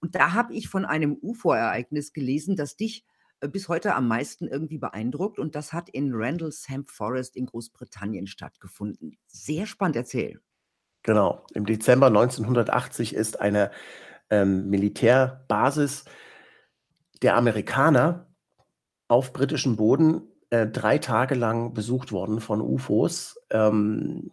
Und 0.00 0.14
da 0.14 0.32
habe 0.32 0.54
ich 0.54 0.68
von 0.68 0.84
einem 0.84 1.18
UFO-Ereignis 1.20 2.12
gelesen, 2.12 2.56
das 2.56 2.76
dich 2.76 3.04
äh, 3.40 3.48
bis 3.48 3.68
heute 3.68 3.94
am 3.94 4.08
meisten 4.08 4.46
irgendwie 4.48 4.78
beeindruckt. 4.78 5.38
Und 5.38 5.54
das 5.54 5.72
hat 5.72 5.90
in 5.90 6.12
Randallsham 6.14 6.86
Forest 6.86 7.36
in 7.36 7.46
Großbritannien 7.46 8.26
stattgefunden. 8.26 9.18
Sehr 9.26 9.66
spannend, 9.66 9.96
erzähl. 9.96 10.40
Genau. 11.02 11.44
Im 11.54 11.66
Dezember 11.66 12.08
1980 12.08 13.14
ist 13.14 13.40
eine 13.40 13.70
ähm, 14.28 14.68
Militärbasis 14.68 16.04
der 17.22 17.36
Amerikaner 17.36 18.26
auf 19.08 19.32
britischem 19.32 19.76
Boden 19.76 20.22
äh, 20.50 20.66
drei 20.66 20.98
Tage 20.98 21.34
lang 21.34 21.74
besucht 21.74 22.12
worden 22.12 22.40
von 22.40 22.60
UFOs. 22.60 23.40
Ähm, 23.50 24.30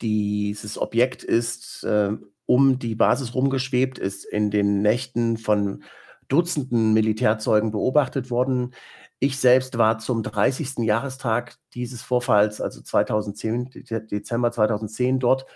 dieses 0.00 0.78
Objekt 0.78 1.24
ist 1.24 1.84
äh, 1.84 2.12
um 2.46 2.78
die 2.78 2.94
Basis 2.94 3.34
rumgeschwebt, 3.34 3.98
ist 3.98 4.24
in 4.24 4.50
den 4.50 4.80
Nächten 4.82 5.36
von 5.36 5.82
Dutzenden 6.28 6.92
Militärzeugen 6.92 7.70
beobachtet 7.70 8.30
worden. 8.30 8.74
Ich 9.18 9.38
selbst 9.38 9.78
war 9.78 9.98
zum 9.98 10.22
30. 10.22 10.78
Jahrestag 10.78 11.56
dieses 11.74 12.02
Vorfalls, 12.02 12.60
also 12.60 12.80
2010, 12.80 13.70
Dezember 14.10 14.52
2010 14.52 15.18
dort 15.18 15.46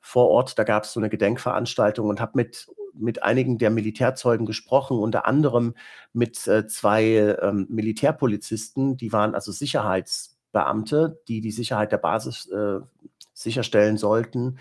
vor 0.00 0.28
Ort. 0.28 0.58
Da 0.58 0.64
gab 0.64 0.84
es 0.84 0.92
so 0.92 1.00
eine 1.00 1.10
Gedenkveranstaltung 1.10 2.08
und 2.08 2.20
habe 2.20 2.32
mit, 2.34 2.68
mit 2.94 3.22
einigen 3.22 3.58
der 3.58 3.70
Militärzeugen 3.70 4.46
gesprochen, 4.46 4.98
unter 4.98 5.26
anderem 5.26 5.74
mit 6.12 6.46
äh, 6.46 6.66
zwei 6.66 7.36
ähm, 7.42 7.66
Militärpolizisten, 7.68 8.96
die 8.96 9.12
waren 9.12 9.34
also 9.34 9.52
Sicherheitsbeamte, 9.52 11.20
die 11.28 11.40
die 11.40 11.52
Sicherheit 11.52 11.92
der 11.92 11.98
Basis 11.98 12.48
äh, 12.50 12.80
sicherstellen 13.32 13.96
sollten. 13.96 14.58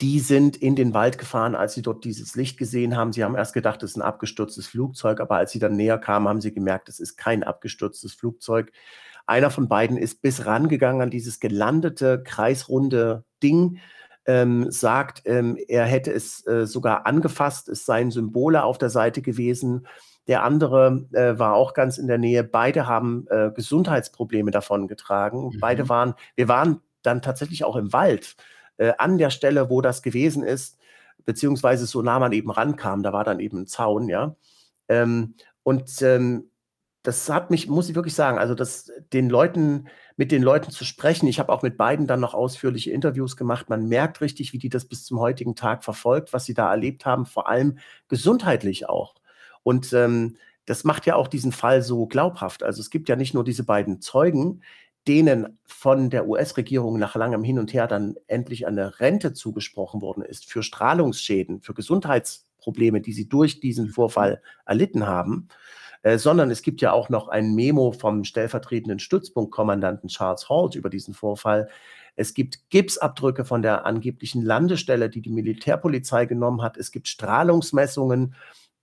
Die 0.00 0.18
sind 0.20 0.56
in 0.56 0.76
den 0.76 0.94
Wald 0.94 1.18
gefahren, 1.18 1.54
als 1.54 1.74
sie 1.74 1.82
dort 1.82 2.04
dieses 2.04 2.34
Licht 2.34 2.56
gesehen 2.56 2.96
haben. 2.96 3.12
Sie 3.12 3.22
haben 3.22 3.36
erst 3.36 3.52
gedacht, 3.52 3.82
es 3.82 3.90
ist 3.90 3.96
ein 3.96 4.02
abgestürztes 4.02 4.66
Flugzeug, 4.66 5.20
aber 5.20 5.36
als 5.36 5.52
sie 5.52 5.58
dann 5.58 5.76
näher 5.76 5.98
kamen, 5.98 6.26
haben 6.26 6.40
sie 6.40 6.54
gemerkt, 6.54 6.88
es 6.88 7.00
ist 7.00 7.16
kein 7.16 7.42
abgestürztes 7.42 8.14
Flugzeug. 8.14 8.72
Einer 9.26 9.50
von 9.50 9.68
beiden 9.68 9.98
ist 9.98 10.22
bis 10.22 10.46
rangegangen 10.46 11.02
an 11.02 11.10
dieses 11.10 11.38
gelandete, 11.38 12.22
kreisrunde 12.22 13.24
Ding, 13.42 13.78
ähm, 14.26 14.70
sagt, 14.70 15.22
ähm, 15.24 15.56
er 15.68 15.84
hätte 15.84 16.12
es 16.12 16.46
äh, 16.46 16.66
sogar 16.66 17.06
angefasst, 17.06 17.68
es 17.68 17.84
seien 17.86 18.10
Symbole 18.10 18.62
auf 18.62 18.78
der 18.78 18.90
Seite 18.90 19.22
gewesen. 19.22 19.86
Der 20.28 20.44
andere 20.44 21.06
äh, 21.12 21.38
war 21.38 21.54
auch 21.54 21.74
ganz 21.74 21.98
in 21.98 22.06
der 22.06 22.18
Nähe. 22.18 22.44
Beide 22.44 22.86
haben 22.86 23.26
äh, 23.30 23.50
Gesundheitsprobleme 23.54 24.50
davon 24.50 24.88
getragen. 24.88 25.48
Mhm. 25.54 25.60
Beide 25.60 25.88
waren, 25.88 26.14
wir 26.36 26.48
waren 26.48 26.80
dann 27.02 27.22
tatsächlich 27.22 27.64
auch 27.64 27.76
im 27.76 27.92
Wald 27.92 28.36
äh, 28.76 28.92
an 28.98 29.18
der 29.18 29.30
Stelle, 29.30 29.70
wo 29.70 29.80
das 29.80 30.02
gewesen 30.02 30.42
ist, 30.42 30.78
beziehungsweise 31.24 31.86
so 31.86 32.02
nah 32.02 32.18
man 32.18 32.32
eben 32.32 32.50
rankam, 32.50 33.02
da 33.02 33.12
war 33.12 33.24
dann 33.24 33.40
eben 33.40 33.62
ein 33.62 33.66
Zaun, 33.66 34.08
ja. 34.08 34.36
Ähm, 34.88 35.34
und 35.62 36.02
ähm, 36.02 36.49
das 37.02 37.28
hat 37.30 37.50
mich, 37.50 37.68
muss 37.68 37.88
ich 37.88 37.94
wirklich 37.94 38.14
sagen, 38.14 38.38
also 38.38 38.54
das, 38.54 38.92
den 39.12 39.30
Leuten, 39.30 39.88
mit 40.16 40.32
den 40.32 40.42
Leuten 40.42 40.70
zu 40.70 40.84
sprechen. 40.84 41.26
Ich 41.28 41.38
habe 41.38 41.50
auch 41.50 41.62
mit 41.62 41.78
beiden 41.78 42.06
dann 42.06 42.20
noch 42.20 42.34
ausführliche 42.34 42.90
Interviews 42.90 43.36
gemacht. 43.36 43.70
Man 43.70 43.88
merkt 43.88 44.20
richtig, 44.20 44.52
wie 44.52 44.58
die 44.58 44.68
das 44.68 44.84
bis 44.84 45.04
zum 45.04 45.18
heutigen 45.18 45.54
Tag 45.54 45.82
verfolgt, 45.82 46.34
was 46.34 46.44
sie 46.44 46.52
da 46.52 46.70
erlebt 46.70 47.06
haben, 47.06 47.24
vor 47.24 47.48
allem 47.48 47.78
gesundheitlich 48.08 48.88
auch. 48.88 49.14
Und 49.62 49.92
ähm, 49.94 50.36
das 50.66 50.84
macht 50.84 51.06
ja 51.06 51.16
auch 51.16 51.26
diesen 51.26 51.52
Fall 51.52 51.82
so 51.82 52.06
glaubhaft. 52.06 52.62
Also 52.62 52.80
es 52.80 52.90
gibt 52.90 53.08
ja 53.08 53.16
nicht 53.16 53.32
nur 53.32 53.44
diese 53.44 53.64
beiden 53.64 54.02
Zeugen, 54.02 54.62
denen 55.08 55.58
von 55.64 56.10
der 56.10 56.28
US-Regierung 56.28 56.98
nach 56.98 57.16
langem 57.16 57.42
Hin 57.42 57.58
und 57.58 57.72
Her 57.72 57.86
dann 57.86 58.16
endlich 58.26 58.66
eine 58.66 59.00
Rente 59.00 59.32
zugesprochen 59.32 60.02
worden 60.02 60.22
ist 60.22 60.44
für 60.44 60.62
Strahlungsschäden, 60.62 61.62
für 61.62 61.72
Gesundheitsprobleme, 61.72 63.00
die 63.00 63.14
sie 63.14 63.28
durch 63.28 63.60
diesen 63.60 63.88
Vorfall 63.88 64.42
erlitten 64.66 65.06
haben, 65.06 65.48
äh, 66.02 66.18
sondern 66.18 66.50
es 66.50 66.62
gibt 66.62 66.80
ja 66.80 66.92
auch 66.92 67.08
noch 67.08 67.28
ein 67.28 67.54
Memo 67.54 67.92
vom 67.92 68.24
stellvertretenden 68.24 68.98
Stützpunktkommandanten 68.98 70.08
Charles 70.08 70.48
Holt 70.48 70.74
über 70.74 70.90
diesen 70.90 71.14
Vorfall. 71.14 71.68
Es 72.16 72.34
gibt 72.34 72.70
Gipsabdrücke 72.70 73.44
von 73.44 73.62
der 73.62 73.86
angeblichen 73.86 74.42
Landestelle, 74.42 75.10
die 75.10 75.22
die 75.22 75.30
Militärpolizei 75.30 76.26
genommen 76.26 76.62
hat. 76.62 76.76
Es 76.76 76.90
gibt 76.90 77.08
Strahlungsmessungen 77.08 78.34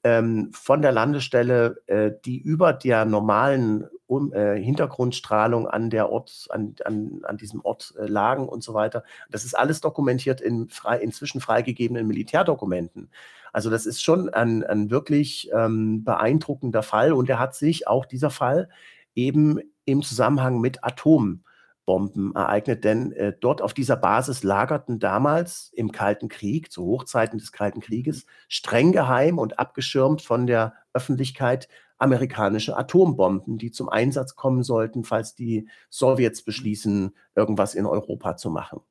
ähm, 0.04 0.52
von 0.54 0.82
der 0.82 0.92
Landestelle, 0.92 1.82
äh, 1.88 2.12
die 2.26 2.40
über 2.40 2.74
der 2.74 3.06
normalen 3.06 3.88
um, 4.06 4.32
äh, 4.34 4.62
Hintergrundstrahlung 4.62 5.68
an 5.68 5.90
der 5.90 6.10
Ort, 6.10 6.48
an, 6.50 6.76
an, 6.86 7.22
an 7.24 7.38
diesem 7.38 7.64
Ort 7.66 7.94
äh, 8.00 8.06
lagen 8.06 8.48
und 8.48 8.64
so 8.64 8.74
weiter. 8.74 9.04
Das 9.30 9.44
ist 9.44 9.54
alles 9.54 9.82
dokumentiert 9.82 10.40
in 10.40 10.70
frei, 10.70 10.98
inzwischen 11.00 11.42
freigegebenen 11.42 12.08
Militärdokumenten. 12.08 13.10
Also 13.58 13.72
das 13.72 13.88
ist 13.88 14.04
schon 14.04 14.30
ein, 14.30 14.64
ein 14.64 14.92
wirklich 14.92 15.50
ähm, 15.52 16.04
beeindruckender 16.04 16.84
Fall 16.84 17.12
und 17.12 17.28
er 17.28 17.40
hat 17.40 17.56
sich 17.56 17.88
auch 17.88 18.06
dieser 18.06 18.30
Fall 18.30 18.70
eben 19.16 19.60
im 19.84 20.04
Zusammenhang 20.04 20.62
mit 20.62 20.84
Atomen 20.84 21.44
Bomben 21.84 22.36
ereignet, 22.36 22.84
denn 22.84 23.14
äh, 23.14 23.34
dort 23.42 23.64
auf 23.64 23.74
dieser 23.74 23.96
Basis 23.96 24.44
lagerten 24.44 25.00
damals 25.00 25.72
im 25.74 25.92
Kalten 25.92 26.28
Krieg, 26.28 26.72
zu 26.72 26.86
Hochzeiten 26.86 27.40
des 27.40 27.52
Kalten 27.52 27.80
Krieges, 27.80 28.28
streng 28.48 28.92
geheim 28.92 29.40
und 29.40 29.58
abgeschirmt 29.58 30.22
von 30.22 30.46
der 30.46 30.76
Öffentlichkeit 30.94 31.68
amerikanische 31.98 32.78
Atombomben, 32.78 33.58
die 33.58 33.72
zum 33.72 33.90
Einsatz 33.90 34.36
kommen 34.36 34.62
sollten, 34.62 35.04
falls 35.04 35.34
die 35.34 35.68
Sowjets 35.90 36.44
beschließen, 36.44 37.16
irgendwas 37.34 37.74
in 37.74 37.88
Europa 37.88 38.38
zu 38.38 38.52
machen. 38.52 38.82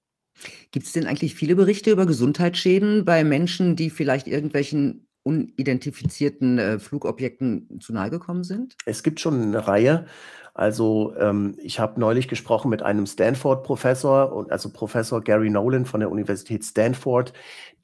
Gibt 0.70 0.87
es 0.87 0.92
denn 0.92 1.07
eigentlich 1.07 1.35
viele 1.35 1.57
Berichte 1.57 1.90
über 1.90 2.07
Gesundheitsschäden 2.07 3.05
bei 3.05 3.25
Menschen, 3.25 3.77
die 3.77 3.90
vielleicht 3.90 4.27
irgendwelchen 4.27 5.07
unidentifizierten 5.22 6.59
äh, 6.59 6.79
Flugobjekten 6.79 7.81
zu 7.81 7.92
nahe 7.92 8.11
gekommen 8.11 8.44
sind? 8.44 8.77
Es 8.87 9.03
gibt 9.03 9.18
schon 9.18 9.42
eine 9.42 9.66
Reihe. 9.66 10.07
Also 10.55 11.14
ähm, 11.18 11.57
ich 11.59 11.81
habe 11.81 12.01
neulich 12.01 12.29
gesprochen 12.29 12.70
mit 12.70 12.83
einem 12.83 13.07
Stanford-Professor, 13.07 14.46
also 14.51 14.72
Professor 14.72 15.20
Gary 15.20 15.51
Nolan 15.51 15.85
von 15.85 16.01
der 16.01 16.11
Universität 16.11 16.64
Stanford. 16.64 17.33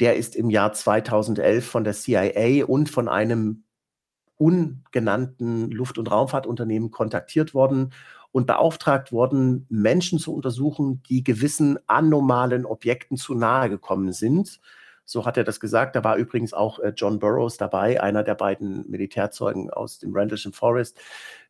Der 0.01 0.17
ist 0.17 0.37
im 0.37 0.49
Jahr 0.49 0.73
2011 0.73 1.67
von 1.67 1.85
der 1.85 1.93
CIA 1.93 2.65
und 2.65 2.89
von 2.89 3.09
einem 3.09 3.65
ungenannten 4.37 5.71
Luft- 5.71 5.99
und 5.99 6.11
Raumfahrtunternehmen 6.11 6.91
kontaktiert 6.91 7.55
worden 7.55 7.93
und 8.33 8.47
beauftragt 8.47 9.13
worden, 9.13 9.67
Menschen 9.69 10.19
zu 10.19 10.35
untersuchen, 10.35 11.03
die 11.09 11.23
gewissen 11.23 11.79
anomalen 11.87 12.65
Objekten 12.65 13.17
zu 13.17 13.35
nahe 13.35 13.69
gekommen 13.69 14.13
sind. 14.13 14.61
So 15.05 15.27
hat 15.27 15.37
er 15.37 15.45
das 15.45 15.61
gesagt. 15.61 15.97
Da 15.97 16.05
war 16.05 16.17
übrigens 16.17 16.55
auch 16.55 16.79
äh, 16.79 16.93
John 16.97 17.19
Burroughs 17.19 17.59
dabei, 17.59 18.03
einer 18.03 18.23
der 18.23 18.35
beiden 18.35 18.89
Militärzeugen 18.91 19.71
aus 19.71 19.99
dem 19.99 20.15
Randlesham 20.15 20.53
Forest. 20.53 20.99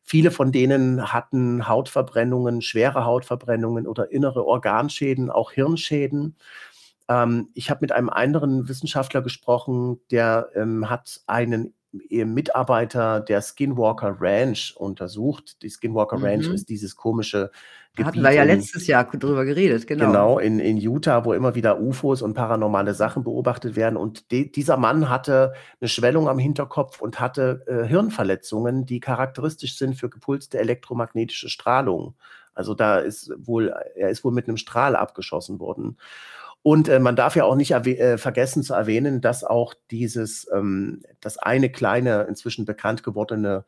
Viele 0.01 0.31
von 0.31 0.51
denen 0.51 1.13
hatten 1.13 1.67
Hautverbrennungen, 1.67 2.61
schwere 2.61 3.05
Hautverbrennungen 3.05 3.87
oder 3.87 4.11
innere 4.11 4.45
Organschäden, 4.45 5.29
auch 5.29 5.51
Hirnschäden. 5.51 6.35
Ähm, 7.07 7.49
ich 7.53 7.69
habe 7.69 7.79
mit 7.81 7.91
einem 7.91 8.09
anderen 8.09 8.67
Wissenschaftler 8.67 9.21
gesprochen, 9.21 10.01
der 10.11 10.49
ähm, 10.55 10.89
hat 10.89 11.21
einen 11.27 11.73
Mitarbeiter 12.09 13.19
der 13.19 13.41
Skinwalker 13.41 14.17
Ranch 14.19 14.75
untersucht. 14.75 15.61
Die 15.61 15.69
Skinwalker 15.69 16.17
mhm. 16.17 16.25
Ranch 16.25 16.47
ist 16.47 16.69
dieses 16.69 16.95
komische 16.95 17.51
da 17.95 18.05
hatten 18.05 18.23
wir 18.23 18.31
ja 18.31 18.43
letztes 18.43 18.87
Jahr 18.87 19.05
drüber 19.05 19.45
geredet, 19.45 19.85
genau. 19.85 20.07
Genau, 20.07 20.39
in, 20.39 20.59
in 20.59 20.77
Utah, 20.77 21.25
wo 21.25 21.33
immer 21.33 21.53
wieder 21.53 21.79
UFOs 21.79 22.23
und 22.23 22.33
paranormale 22.33 22.95
Sachen 22.95 23.23
beobachtet 23.23 23.75
werden. 23.75 23.97
Und 23.97 24.31
de, 24.31 24.49
dieser 24.49 24.77
Mann 24.77 25.09
hatte 25.09 25.53
eine 25.79 25.87
Schwellung 25.87 26.27
am 26.27 26.39
Hinterkopf 26.39 27.01
und 27.01 27.19
hatte 27.19 27.63
äh, 27.67 27.87
Hirnverletzungen, 27.87 28.87
die 28.87 28.99
charakteristisch 28.99 29.77
sind 29.77 29.93
für 29.93 30.09
gepulste 30.09 30.57
elektromagnetische 30.57 31.49
Strahlung. 31.49 32.15
Also 32.55 32.73
da 32.73 32.97
ist 32.97 33.31
wohl, 33.37 33.71
er 33.95 34.09
ist 34.09 34.23
wohl 34.23 34.33
mit 34.33 34.47
einem 34.47 34.57
Strahl 34.57 34.95
abgeschossen 34.95 35.59
worden. 35.59 35.97
Und 36.63 36.87
äh, 36.87 36.99
man 36.99 37.17
darf 37.17 37.35
ja 37.35 37.43
auch 37.43 37.55
nicht 37.55 37.71
äh, 37.71 38.17
vergessen 38.17 38.63
zu 38.63 38.73
erwähnen, 38.73 39.19
dass 39.19 39.43
auch 39.43 39.73
dieses, 39.91 40.49
ähm, 40.51 41.03
das 41.19 41.37
eine 41.37 41.69
kleine, 41.69 42.23
inzwischen 42.23 42.65
bekannt 42.65 43.03
gewordene 43.03 43.65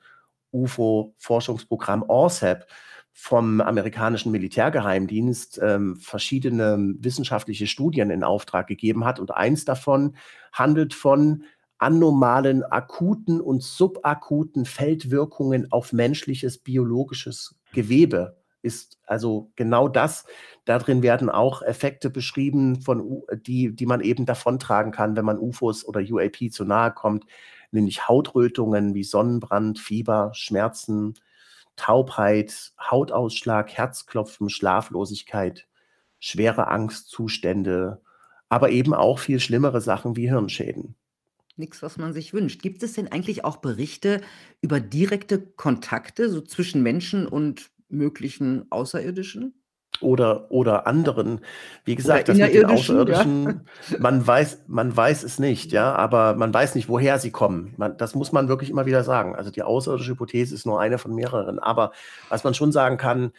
UFO-Forschungsprogramm 0.54 2.04
ORSAP 2.08 2.66
vom 3.12 3.60
amerikanischen 3.60 4.32
Militärgeheimdienst 4.32 5.60
ähm, 5.62 5.98
verschiedene 5.98 6.96
wissenschaftliche 7.00 7.68
Studien 7.68 8.10
in 8.10 8.24
Auftrag 8.24 8.68
gegeben 8.68 9.04
hat. 9.04 9.20
Und 9.20 9.32
eins 9.32 9.66
davon 9.66 10.16
handelt 10.54 10.94
von 10.94 11.44
anomalen 11.78 12.64
akuten 12.64 13.42
und 13.42 13.62
subakuten 13.62 14.64
Feldwirkungen 14.66 15.70
auf 15.72 15.92
menschliches 15.92 16.58
biologisches 16.58 17.56
Gewebe 17.74 18.38
ist 18.66 19.00
also 19.06 19.52
genau 19.56 19.88
das. 19.88 20.26
Darin 20.66 21.04
werden 21.04 21.30
auch 21.30 21.62
Effekte 21.62 22.10
beschrieben, 22.10 22.82
von, 22.82 23.22
die, 23.46 23.74
die 23.74 23.86
man 23.86 24.02
eben 24.02 24.26
davontragen 24.26 24.92
kann, 24.92 25.16
wenn 25.16 25.26
man 25.26 25.40
UFOs 25.40 25.86
oder 25.86 26.02
UAP 26.02 26.52
zu 26.52 26.66
nahe 26.66 26.92
kommt, 26.92 27.26
nämlich 27.72 28.08
Hautrötungen 28.08 28.94
wie 28.96 29.04
Sonnenbrand, 29.04 29.80
Fieber, 29.80 30.32
Schmerzen, 30.34 31.14
Taubheit, 31.76 32.74
Hautausschlag, 32.80 33.72
Herzklopfen, 33.72 34.50
Schlaflosigkeit, 34.50 35.68
schwere 36.20 36.68
Angstzustände, 36.68 38.02
aber 38.50 38.72
eben 38.72 38.94
auch 38.94 39.20
viel 39.20 39.40
schlimmere 39.40 39.82
Sachen 39.82 40.16
wie 40.16 40.30
Hirnschäden. 40.30 40.96
Nichts, 41.58 41.82
was 41.82 41.98
man 41.98 42.14
sich 42.14 42.34
wünscht. 42.34 42.62
Gibt 42.62 42.84
es 42.84 42.94
denn 42.94 43.12
eigentlich 43.12 43.46
auch 43.46 43.58
Berichte 43.58 44.22
über 44.62 44.80
direkte 44.80 45.40
Kontakte 45.40 46.30
so 46.30 46.42
zwischen 46.42 46.84
Menschen 46.84 47.28
und 47.28 47.72
möglichen 47.90 48.72
Außerirdischen? 48.72 49.62
Oder, 50.02 50.52
oder 50.52 50.88
anderen. 50.88 51.40
Wie 51.86 51.96
gesagt, 51.96 52.28
das 52.28 52.38
mit 52.38 52.54
den 52.54 52.66
Außerirdischen, 52.66 53.62
ja. 53.90 53.98
man, 54.00 54.26
weiß, 54.26 54.64
man 54.68 54.96
weiß 54.96 55.24
es 55.24 55.40
nicht, 55.40 55.72
ja, 55.72 55.96
aber 55.96 56.36
man 56.36 56.54
weiß 56.54 56.76
nicht, 56.76 56.90
woher 56.90 57.18
sie 57.18 57.32
kommen. 57.32 57.74
Man, 57.78 57.98
das 57.98 58.14
muss 58.14 58.34
man 58.34 58.50
wirklich 58.50 58.70
immer 58.70 58.86
wieder 58.86 59.06
sagen. 59.06 59.36
Also 59.36 59.52
die 59.52 59.64
außerirdische 59.64 60.12
Hypothese 60.12 60.54
ist 60.54 60.66
nur 60.66 60.82
eine 60.82 60.98
von 60.98 61.16
mehreren. 61.16 61.60
Aber 61.60 61.92
was 62.28 62.44
man 62.44 62.54
schon 62.54 62.74
sagen 62.74 62.98
kann, 62.98 63.32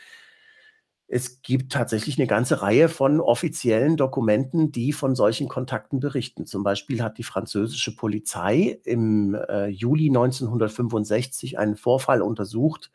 es 1.08 1.42
gibt 1.42 1.72
tatsächlich 1.72 2.18
eine 2.18 2.26
ganze 2.26 2.62
Reihe 2.62 2.88
von 2.88 3.20
offiziellen 3.20 3.96
Dokumenten, 3.96 4.72
die 4.72 4.92
von 4.92 5.14
solchen 5.14 5.48
Kontakten 5.48 6.00
berichten. 6.00 6.46
Zum 6.46 6.64
Beispiel 6.64 7.02
hat 7.02 7.18
die 7.18 7.22
französische 7.22 7.94
Polizei 7.94 8.80
im 8.84 9.34
äh, 9.34 9.68
Juli 9.68 10.08
1965 10.08 11.58
einen 11.58 11.76
Vorfall 11.76 12.22
untersucht, 12.22 12.90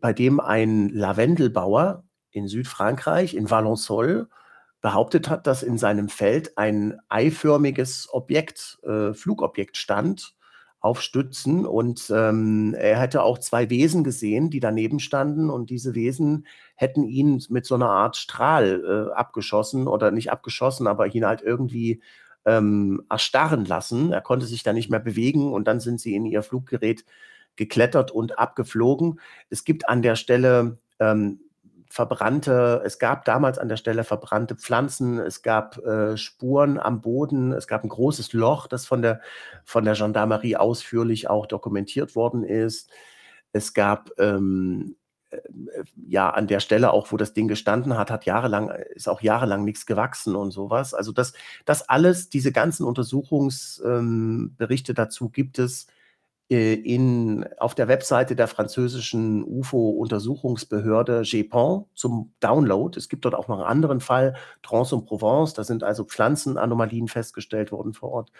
bei 0.00 0.12
dem 0.12 0.40
ein 0.40 0.88
Lavendelbauer 0.90 2.04
in 2.30 2.48
Südfrankreich, 2.48 3.34
in 3.34 3.50
Valensole, 3.50 4.28
behauptet 4.80 5.28
hat, 5.28 5.46
dass 5.46 5.62
in 5.62 5.78
seinem 5.78 6.08
Feld 6.08 6.56
ein 6.56 6.98
eiförmiges 7.08 8.08
Objekt, 8.12 8.78
äh, 8.84 9.12
Flugobjekt 9.12 9.76
stand 9.76 10.34
auf 10.80 11.02
Stützen. 11.02 11.66
Und 11.66 12.12
ähm, 12.14 12.74
er 12.78 13.00
hätte 13.00 13.22
auch 13.22 13.38
zwei 13.38 13.70
Wesen 13.70 14.04
gesehen, 14.04 14.50
die 14.50 14.60
daneben 14.60 15.00
standen. 15.00 15.50
Und 15.50 15.70
diese 15.70 15.94
Wesen 15.94 16.46
hätten 16.76 17.04
ihn 17.04 17.42
mit 17.48 17.66
so 17.66 17.74
einer 17.74 17.90
Art 17.90 18.16
Strahl 18.16 19.08
äh, 19.10 19.14
abgeschossen 19.14 19.88
oder 19.88 20.12
nicht 20.12 20.30
abgeschossen, 20.30 20.86
aber 20.86 21.12
ihn 21.12 21.26
halt 21.26 21.42
irgendwie 21.42 22.00
ähm, 22.44 23.02
erstarren 23.10 23.64
lassen. 23.64 24.12
Er 24.12 24.20
konnte 24.20 24.46
sich 24.46 24.62
da 24.62 24.72
nicht 24.72 24.90
mehr 24.90 25.00
bewegen. 25.00 25.52
Und 25.52 25.66
dann 25.66 25.80
sind 25.80 26.00
sie 26.00 26.14
in 26.14 26.24
ihr 26.24 26.44
Fluggerät 26.44 27.04
geklettert 27.58 28.10
und 28.10 28.38
abgeflogen. 28.38 29.20
Es 29.50 29.64
gibt 29.64 29.88
an 29.88 30.00
der 30.00 30.16
Stelle 30.16 30.78
ähm, 30.98 31.40
verbrannte, 31.90 32.82
es 32.84 32.98
gab 32.98 33.24
damals 33.24 33.58
an 33.58 33.68
der 33.68 33.76
Stelle 33.76 34.04
verbrannte 34.04 34.56
Pflanzen, 34.56 35.18
es 35.18 35.42
gab 35.42 35.78
äh, 35.78 36.16
Spuren 36.16 36.78
am 36.78 37.00
Boden, 37.00 37.52
es 37.52 37.66
gab 37.66 37.82
ein 37.82 37.88
großes 37.88 38.32
Loch, 38.32 38.66
das 38.66 38.86
von 38.86 39.02
der, 39.02 39.20
von 39.64 39.84
der 39.84 39.94
Gendarmerie 39.94 40.56
ausführlich 40.56 41.28
auch 41.28 41.46
dokumentiert 41.46 42.14
worden 42.14 42.44
ist. 42.44 42.90
Es 43.52 43.74
gab 43.74 44.10
ähm, 44.18 44.96
äh, 45.30 45.38
ja 46.06 46.30
an 46.30 46.46
der 46.46 46.60
Stelle 46.60 46.92
auch, 46.92 47.10
wo 47.10 47.16
das 47.16 47.32
Ding 47.32 47.48
gestanden 47.48 47.96
hat, 47.96 48.10
hat 48.10 48.26
jahrelang, 48.26 48.70
ist 48.94 49.08
auch 49.08 49.22
jahrelang 49.22 49.64
nichts 49.64 49.86
gewachsen 49.86 50.36
und 50.36 50.50
sowas. 50.50 50.92
Also 50.92 51.12
das, 51.12 51.32
das 51.64 51.88
alles, 51.88 52.28
diese 52.28 52.52
ganzen 52.52 52.84
Untersuchungsberichte 52.84 54.92
ähm, 54.92 54.96
dazu 54.96 55.30
gibt 55.30 55.58
es 55.58 55.86
in, 56.50 57.46
auf 57.58 57.74
der 57.74 57.88
Webseite 57.88 58.34
der 58.34 58.48
französischen 58.48 59.44
UFO-Untersuchungsbehörde 59.44 61.20
GEPON 61.22 61.84
zum 61.94 62.32
Download. 62.40 62.98
Es 62.98 63.10
gibt 63.10 63.26
dort 63.26 63.34
auch 63.34 63.48
noch 63.48 63.58
einen 63.58 63.68
anderen 63.68 64.00
Fall, 64.00 64.34
Trans 64.62 64.94
und 64.94 65.04
Provence. 65.04 65.52
Da 65.52 65.62
sind 65.62 65.84
also 65.84 66.04
Pflanzenanomalien 66.04 67.08
festgestellt 67.08 67.70
worden 67.70 67.92
vor 67.92 68.12
Ort. 68.12 68.32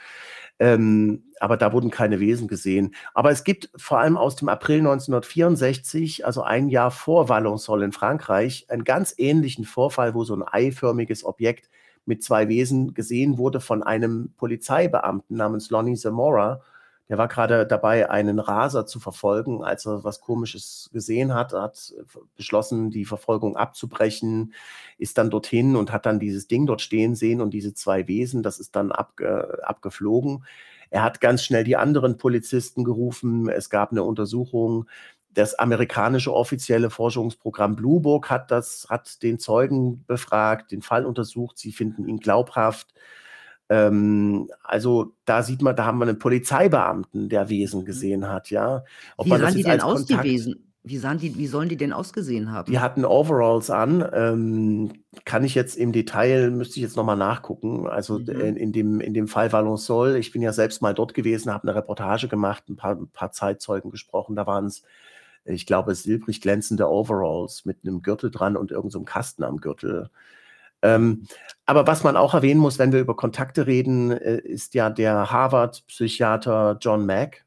Ähm, 0.58 1.24
aber 1.38 1.58
da 1.58 1.74
wurden 1.74 1.90
keine 1.90 2.18
Wesen 2.18 2.48
gesehen. 2.48 2.94
Aber 3.12 3.30
es 3.30 3.44
gibt 3.44 3.68
vor 3.76 3.98
allem 3.98 4.16
aus 4.16 4.36
dem 4.36 4.48
April 4.48 4.78
1964, 4.78 6.24
also 6.24 6.42
ein 6.42 6.70
Jahr 6.70 6.90
vor 6.90 7.28
Valensole 7.28 7.84
in 7.84 7.92
Frankreich, 7.92 8.64
einen 8.70 8.84
ganz 8.84 9.14
ähnlichen 9.18 9.66
Vorfall, 9.66 10.14
wo 10.14 10.24
so 10.24 10.34
ein 10.34 10.44
eiförmiges 10.46 11.24
Objekt 11.24 11.68
mit 12.06 12.24
zwei 12.24 12.48
Wesen 12.48 12.94
gesehen 12.94 13.36
wurde 13.36 13.60
von 13.60 13.82
einem 13.82 14.32
Polizeibeamten 14.38 15.36
namens 15.36 15.68
Lonnie 15.68 15.94
Zamora 15.94 16.62
der 17.08 17.18
war 17.18 17.28
gerade 17.28 17.66
dabei, 17.66 18.10
einen 18.10 18.38
Raser 18.38 18.86
zu 18.86 19.00
verfolgen, 19.00 19.64
als 19.64 19.86
er 19.86 20.04
was 20.04 20.20
Komisches 20.20 20.90
gesehen 20.92 21.34
hat, 21.34 21.52
hat 21.54 21.94
beschlossen, 22.36 22.90
die 22.90 23.06
Verfolgung 23.06 23.56
abzubrechen, 23.56 24.52
ist 24.98 25.16
dann 25.16 25.30
dorthin 25.30 25.76
und 25.76 25.90
hat 25.90 26.04
dann 26.06 26.20
dieses 26.20 26.48
Ding 26.48 26.66
dort 26.66 26.82
stehen 26.82 27.14
sehen 27.14 27.40
und 27.40 27.54
diese 27.54 27.72
zwei 27.72 28.06
Wesen, 28.08 28.42
das 28.42 28.60
ist 28.60 28.76
dann 28.76 28.92
abge, 28.92 29.58
abgeflogen. 29.62 30.44
Er 30.90 31.02
hat 31.02 31.20
ganz 31.20 31.44
schnell 31.44 31.64
die 31.64 31.76
anderen 31.76 32.16
Polizisten 32.16 32.84
gerufen. 32.84 33.48
Es 33.48 33.70
gab 33.70 33.90
eine 33.90 34.02
Untersuchung. 34.02 34.86
Das 35.32 35.54
amerikanische 35.54 36.32
offizielle 36.32 36.90
Forschungsprogramm 36.90 37.76
Blue 37.76 38.00
Book 38.00 38.30
hat 38.30 38.50
das, 38.50 38.86
hat 38.88 39.22
den 39.22 39.38
Zeugen 39.38 40.04
befragt, 40.06 40.72
den 40.72 40.82
Fall 40.82 41.04
untersucht. 41.04 41.58
Sie 41.58 41.72
finden 41.72 42.08
ihn 42.08 42.18
glaubhaft. 42.18 42.94
Ähm, 43.68 44.48
also 44.62 45.12
da 45.24 45.42
sieht 45.42 45.62
man, 45.62 45.76
da 45.76 45.84
haben 45.84 45.98
wir 45.98 46.06
einen 46.06 46.18
Polizeibeamten, 46.18 47.28
der 47.28 47.48
Wesen 47.48 47.82
mhm. 47.82 47.84
gesehen 47.84 48.28
hat, 48.28 48.50
ja. 48.50 48.84
Ob 49.16 49.26
wie 49.26 49.30
sahen 49.30 49.54
die 49.54 49.62
denn 49.62 49.80
aus, 49.80 50.06
Kontakt, 50.06 50.24
die 50.24 50.30
Wesen? 50.30 50.64
Wie, 50.84 50.96
sahen 50.96 51.18
die, 51.18 51.36
wie 51.36 51.46
sollen 51.46 51.68
die 51.68 51.76
denn 51.76 51.92
ausgesehen 51.92 52.50
haben? 52.50 52.70
Die 52.70 52.78
hatten 52.78 53.04
Overalls 53.04 53.68
an. 53.68 54.08
Ähm, 54.12 54.92
kann 55.26 55.44
ich 55.44 55.54
jetzt 55.54 55.76
im 55.76 55.92
Detail, 55.92 56.50
müsste 56.50 56.76
ich 56.76 56.82
jetzt 56.82 56.96
nochmal 56.96 57.16
nachgucken. 57.16 57.86
Also 57.86 58.18
mhm. 58.18 58.28
in, 58.28 58.56
in, 58.56 58.72
dem, 58.72 59.00
in 59.00 59.12
dem 59.12 59.28
Fall 59.28 59.52
Valensol, 59.52 60.16
ich 60.16 60.32
bin 60.32 60.40
ja 60.40 60.52
selbst 60.54 60.80
mal 60.80 60.94
dort 60.94 61.12
gewesen, 61.12 61.52
habe 61.52 61.68
eine 61.68 61.76
Reportage 61.76 62.28
gemacht, 62.28 62.70
ein 62.70 62.76
paar, 62.76 62.94
ein 62.94 63.08
paar 63.08 63.32
Zeitzeugen 63.32 63.90
gesprochen. 63.90 64.34
Da 64.34 64.46
waren 64.46 64.66
es, 64.66 64.82
ich 65.44 65.66
glaube, 65.66 65.94
silbrig 65.94 66.40
glänzende 66.40 66.88
Overalls 66.88 67.66
mit 67.66 67.78
einem 67.84 68.00
Gürtel 68.00 68.30
dran 68.30 68.56
und 68.56 68.70
irgendeinem 68.70 69.02
so 69.02 69.04
Kasten 69.04 69.44
am 69.44 69.58
Gürtel. 69.58 70.08
Ähm, 70.82 71.26
aber 71.66 71.86
was 71.86 72.04
man 72.04 72.16
auch 72.16 72.34
erwähnen 72.34 72.60
muss, 72.60 72.78
wenn 72.78 72.92
wir 72.92 73.00
über 73.00 73.16
Kontakte 73.16 73.66
reden, 73.66 74.10
äh, 74.10 74.38
ist 74.38 74.74
ja 74.74 74.90
der 74.90 75.30
Harvard-Psychiater 75.30 76.78
John 76.80 77.04
Mack, 77.04 77.44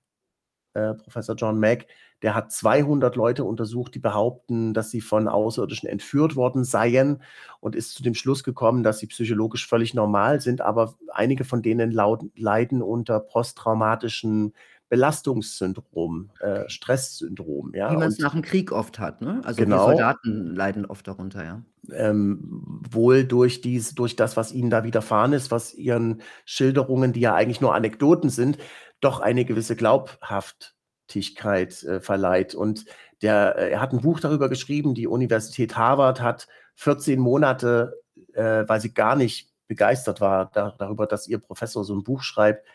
äh, 0.74 0.94
Professor 0.94 1.36
John 1.36 1.60
Mack, 1.60 1.88
der 2.22 2.36
hat 2.36 2.52
200 2.52 3.15
Leute 3.15 3.44
untersucht, 3.44 3.96
die 3.96 4.00
behaupten, 4.00 4.74
dass 4.74 4.91
sie 4.91 5.02
von 5.02 5.28
Außerirdischen 5.28 5.89
entführt 5.89 6.36
worden 6.36 6.63
seien 6.63 7.24
und 7.60 7.76
ist 7.76 7.96
zu 7.96 8.04
dem 8.04 8.13
Schluss 8.13 8.44
gekommen, 8.44 8.84
dass 8.84 9.00
sie 9.00 9.08
psychologisch 9.08 9.67
völlig 9.67 9.94
normal 9.94 10.39
sind, 10.39 10.62
aber 10.62 10.96
einige 11.12 11.46
von 11.46 11.63
denen 11.63 11.91
leiden 11.91 12.82
unter 12.84 13.20
posttraumatischen 13.20 14.54
Belastungssyndrom, 14.91 16.30
äh, 16.41 16.67
Stresssyndrom. 16.67 17.71
Ja? 17.73 17.93
Wie 17.93 17.95
man 17.95 18.10
es 18.10 18.19
nach 18.19 18.34
dem 18.34 18.41
Krieg 18.41 18.73
oft 18.73 18.99
hat. 18.99 19.21
Ne? 19.21 19.39
Also 19.45 19.63
genau, 19.63 19.86
die 19.86 19.91
Soldaten 19.91 20.54
leiden 20.54 20.86
oft 20.86 21.08
darunter, 21.08 21.45
ja. 21.45 21.62
Ähm, 21.93 22.82
wohl 22.91 23.23
durch, 23.23 23.62
dies, 23.62 23.95
durch 23.95 24.17
das, 24.17 24.36
was 24.36 24.51
ihnen 24.51 24.69
da 24.69 24.84
widerfahren 24.84 25.32
ist, 25.32 25.49
was 25.49 25.73
ihren 25.73 26.21
Schilderungen, 26.43 27.13
die 27.13 27.21
ja 27.21 27.34
eigentlich 27.34 27.62
nur 27.62 27.73
Anekdoten 27.73 28.30
sind, 28.30 28.58
doch 28.99 29.21
eine 29.21 29.45
gewisse 29.45 29.77
Glaubhaftigkeit 29.77 31.84
äh, 31.84 32.01
verleiht. 32.01 32.54
Und 32.54 32.84
der, 33.21 33.56
äh, 33.56 33.71
er 33.71 33.80
hat 33.80 33.93
ein 33.93 34.01
Buch 34.01 34.19
darüber 34.19 34.49
geschrieben, 34.49 34.93
die 34.93 35.08
Universität 35.08 35.77
Harvard 35.77 36.19
hat 36.19 36.49
14 36.75 37.17
Monate, 37.17 37.93
äh, 38.34 38.65
weil 38.67 38.82
sie 38.82 38.93
gar 38.93 39.15
nicht 39.15 39.54
begeistert 39.67 40.19
war 40.19 40.51
da, 40.54 40.75
darüber, 40.77 41.08
dass 41.08 41.30
ihr 41.30 41.39
Professor 41.39 41.86
so 41.86 41.95
ein 41.95 42.04
Buch 42.04 42.23
schreibt, 42.23 42.65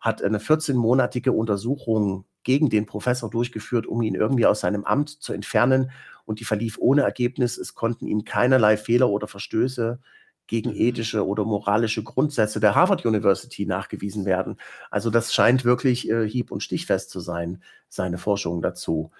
hat 0.00 0.22
eine 0.22 0.38
14-monatige 0.38 1.30
Untersuchung 1.30 2.24
gegen 2.42 2.70
den 2.70 2.86
Professor 2.86 3.28
durchgeführt, 3.28 3.86
um 3.86 4.02
ihn 4.02 4.14
irgendwie 4.14 4.46
aus 4.46 4.60
seinem 4.60 4.84
Amt 4.84 5.10
zu 5.10 5.32
entfernen. 5.32 5.90
Und 6.24 6.40
die 6.40 6.44
verlief 6.44 6.78
ohne 6.78 7.02
Ergebnis. 7.02 7.58
Es 7.58 7.74
konnten 7.74 8.06
ihm 8.06 8.24
keinerlei 8.24 8.76
Fehler 8.76 9.10
oder 9.10 9.26
Verstöße 9.26 9.98
gegen 10.46 10.70
mhm. 10.70 10.80
ethische 10.80 11.26
oder 11.26 11.44
moralische 11.44 12.02
Grundsätze 12.02 12.60
der 12.60 12.74
Harvard 12.74 13.04
University 13.04 13.66
nachgewiesen 13.66 14.24
werden. 14.24 14.58
Also 14.90 15.10
das 15.10 15.34
scheint 15.34 15.64
wirklich 15.64 16.08
äh, 16.08 16.28
hieb- 16.28 16.50
und 16.50 16.62
stichfest 16.62 17.10
zu 17.10 17.20
sein, 17.20 17.62
seine 17.88 18.18
Forschung 18.18 18.62
dazu. 18.62 19.10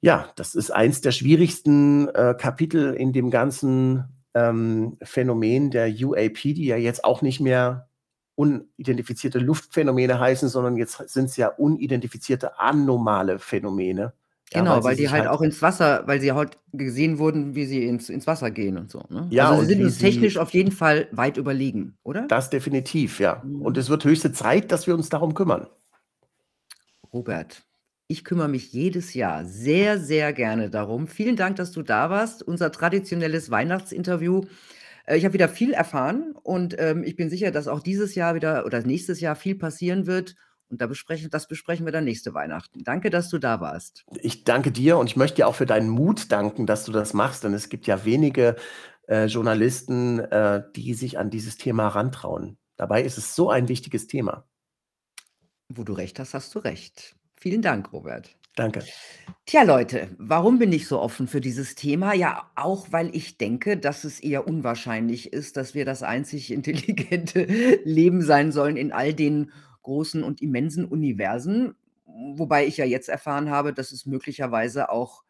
Ja, 0.00 0.30
das 0.36 0.54
ist 0.54 0.70
eins 0.70 1.00
der 1.00 1.12
schwierigsten 1.12 2.08
äh, 2.08 2.34
Kapitel 2.38 2.94
in 2.94 3.12
dem 3.12 3.30
ganzen 3.30 4.04
ähm, 4.34 4.98
Phänomen 5.02 5.70
der 5.70 5.88
UAP, 5.88 6.42
die 6.42 6.66
ja 6.66 6.76
jetzt 6.76 7.04
auch 7.04 7.22
nicht 7.22 7.40
mehr 7.40 7.88
unidentifizierte 8.36 9.38
Luftphänomene 9.38 10.18
heißen, 10.18 10.48
sondern 10.48 10.76
jetzt 10.76 11.08
sind 11.08 11.26
es 11.26 11.36
ja 11.36 11.48
unidentifizierte 11.48 12.58
anomale 12.58 13.38
Phänomene. 13.38 14.12
Genau, 14.50 14.70
ja, 14.70 14.76
weil, 14.76 14.84
weil 14.84 14.96
die 14.96 15.08
halt, 15.08 15.22
halt, 15.22 15.30
auch 15.30 15.40
ins 15.40 15.62
Wasser, 15.62 16.02
weil 16.06 16.20
sie 16.20 16.32
halt 16.32 16.58
gesehen 16.72 17.18
wurden, 17.18 17.54
wie 17.54 17.66
sie 17.66 17.86
ins, 17.86 18.08
ins 18.08 18.26
Wasser 18.26 18.50
gehen 18.50 18.76
und 18.76 18.90
so. 18.90 19.02
Ne? 19.08 19.26
Ja, 19.30 19.50
also 19.50 19.62
sie 19.62 19.68
sind 19.74 19.82
uns 19.82 19.98
technisch 19.98 20.36
auf 20.36 20.50
jeden 20.50 20.70
Fall 20.70 21.08
weit 21.12 21.38
überlegen, 21.38 21.96
oder? 22.02 22.26
Das 22.28 22.50
definitiv, 22.50 23.18
ja. 23.20 23.42
Mhm. 23.44 23.62
Und 23.62 23.78
es 23.78 23.88
wird 23.88 24.04
höchste 24.04 24.32
Zeit, 24.32 24.70
dass 24.70 24.86
wir 24.86 24.94
uns 24.94 25.08
darum 25.08 25.34
kümmern. 25.34 25.66
Robert, 27.12 27.62
ich 28.06 28.24
kümmere 28.24 28.48
mich 28.48 28.72
jedes 28.72 29.14
Jahr 29.14 29.44
sehr, 29.44 29.98
sehr 29.98 30.32
gerne 30.32 30.68
darum. 30.68 31.08
Vielen 31.08 31.36
Dank, 31.36 31.56
dass 31.56 31.72
du 31.72 31.82
da 31.82 32.10
warst. 32.10 32.42
Unser 32.42 32.70
traditionelles 32.70 33.50
Weihnachtsinterview 33.50 34.42
äh, 35.06 35.16
ich 35.16 35.24
habe 35.24 35.34
wieder 35.34 35.48
viel 35.48 35.72
erfahren 35.72 36.34
und 36.42 36.76
ähm, 36.78 37.04
ich 37.04 37.16
bin 37.16 37.30
sicher, 37.30 37.50
dass 37.50 37.68
auch 37.68 37.80
dieses 37.80 38.14
Jahr 38.14 38.34
wieder 38.34 38.66
oder 38.66 38.82
nächstes 38.82 39.20
Jahr 39.20 39.36
viel 39.36 39.56
passieren 39.56 40.06
wird. 40.06 40.36
Und 40.70 40.80
da 40.80 40.86
besprechen, 40.86 41.30
das 41.30 41.46
besprechen 41.46 41.84
wir 41.86 41.92
dann 41.92 42.04
nächste 42.04 42.34
Weihnachten. 42.34 42.82
Danke, 42.82 43.10
dass 43.10 43.28
du 43.28 43.38
da 43.38 43.60
warst. 43.60 44.04
Ich 44.22 44.44
danke 44.44 44.72
dir 44.72 44.96
und 44.98 45.06
ich 45.06 45.14
möchte 45.14 45.36
dir 45.36 45.46
auch 45.46 45.54
für 45.54 45.66
deinen 45.66 45.90
Mut 45.90 46.32
danken, 46.32 46.66
dass 46.66 46.84
du 46.84 46.90
das 46.90 47.12
machst. 47.12 47.44
Denn 47.44 47.52
es 47.52 47.68
gibt 47.68 47.86
ja 47.86 48.04
wenige 48.04 48.56
äh, 49.06 49.26
Journalisten, 49.26 50.20
äh, 50.20 50.62
die 50.74 50.94
sich 50.94 51.18
an 51.18 51.30
dieses 51.30 51.58
Thema 51.58 51.88
rantrauen. 51.88 52.56
Dabei 52.76 53.02
ist 53.02 53.18
es 53.18 53.36
so 53.36 53.50
ein 53.50 53.68
wichtiges 53.68 54.06
Thema. 54.06 54.48
Wo 55.68 55.84
du 55.84 55.92
recht 55.92 56.18
hast, 56.18 56.34
hast 56.34 56.54
du 56.54 56.58
recht. 56.58 57.14
Vielen 57.36 57.62
Dank, 57.62 57.92
Robert. 57.92 58.36
Danke. 58.56 58.84
Tja, 59.46 59.62
Leute, 59.64 60.08
warum 60.18 60.58
bin 60.58 60.72
ich 60.72 60.86
so 60.86 61.00
offen 61.00 61.26
für 61.26 61.40
dieses 61.40 61.74
Thema? 61.74 62.14
Ja, 62.14 62.50
auch 62.54 62.86
weil 62.92 63.14
ich 63.14 63.36
denke, 63.36 63.76
dass 63.76 64.04
es 64.04 64.20
eher 64.20 64.46
unwahrscheinlich 64.46 65.32
ist, 65.32 65.56
dass 65.56 65.74
wir 65.74 65.84
das 65.84 66.02
einzig 66.02 66.50
intelligente 66.52 67.44
Leben 67.84 68.22
sein 68.22 68.52
sollen 68.52 68.76
in 68.76 68.92
all 68.92 69.12
den 69.12 69.50
großen 69.82 70.22
und 70.22 70.40
immensen 70.40 70.84
Universen. 70.84 71.74
Wobei 72.06 72.66
ich 72.66 72.76
ja 72.76 72.84
jetzt 72.84 73.08
erfahren 73.08 73.50
habe, 73.50 73.74
dass 73.74 73.90
es 73.90 74.06
möglicherweise 74.06 74.88
auch 74.88 75.24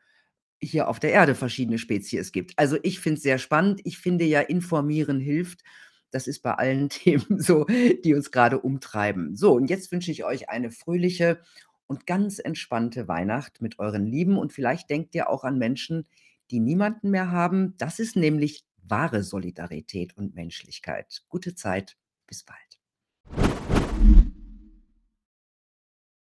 hier 0.61 0.89
auf 0.89 1.01
der 1.01 1.13
Erde 1.13 1.35
verschiedene 1.35 1.79
Spezies 1.79 2.31
gibt. 2.31 2.53
Also 2.57 2.77
ich 2.83 3.01
finde 3.01 3.17
es 3.17 3.23
sehr 3.23 3.39
spannend. 3.39 3.81
Ich 3.85 3.99
finde 3.99 4.27
ja, 4.27 4.41
informieren 4.41 5.19
hilft. 5.19 5.63
Das 6.11 6.27
ist 6.27 6.41
bei 6.41 6.53
allen 6.55 6.89
Themen 6.91 7.41
so, 7.41 7.65
die 8.05 8.15
uns 8.15 8.31
gerade 8.31 8.61
umtreiben. 8.61 9.35
So, 9.35 9.55
und 9.55 9.71
jetzt 9.71 9.91
wünsche 9.93 10.11
ich 10.11 10.25
euch 10.25 10.51
eine 10.51 10.71
fröhliche 10.71 11.41
und 11.87 12.07
ganz 12.07 12.39
entspannte 12.39 13.09
Weihnacht 13.09 13.61
mit 13.61 13.79
euren 13.79 14.07
Lieben 14.07 14.39
und 14.39 14.53
vielleicht 14.53 14.91
denkt 14.91 15.15
ihr 15.15 15.29
auch 15.29 15.45
an 15.45 15.59
Menschen, 15.59 16.07
die 16.51 16.61
niemanden 16.61 17.11
mehr 17.11 17.31
haben. 17.31 17.77
Das 17.79 17.99
ist 17.99 18.17
nämlich 18.17 18.65
wahre 18.83 19.23
Solidarität 19.23 20.17
und 20.17 20.35
Menschlichkeit. 20.35 21.23
Gute 21.29 21.55
Zeit, 21.55 21.97
bis 22.27 22.45
bald. 22.45 23.74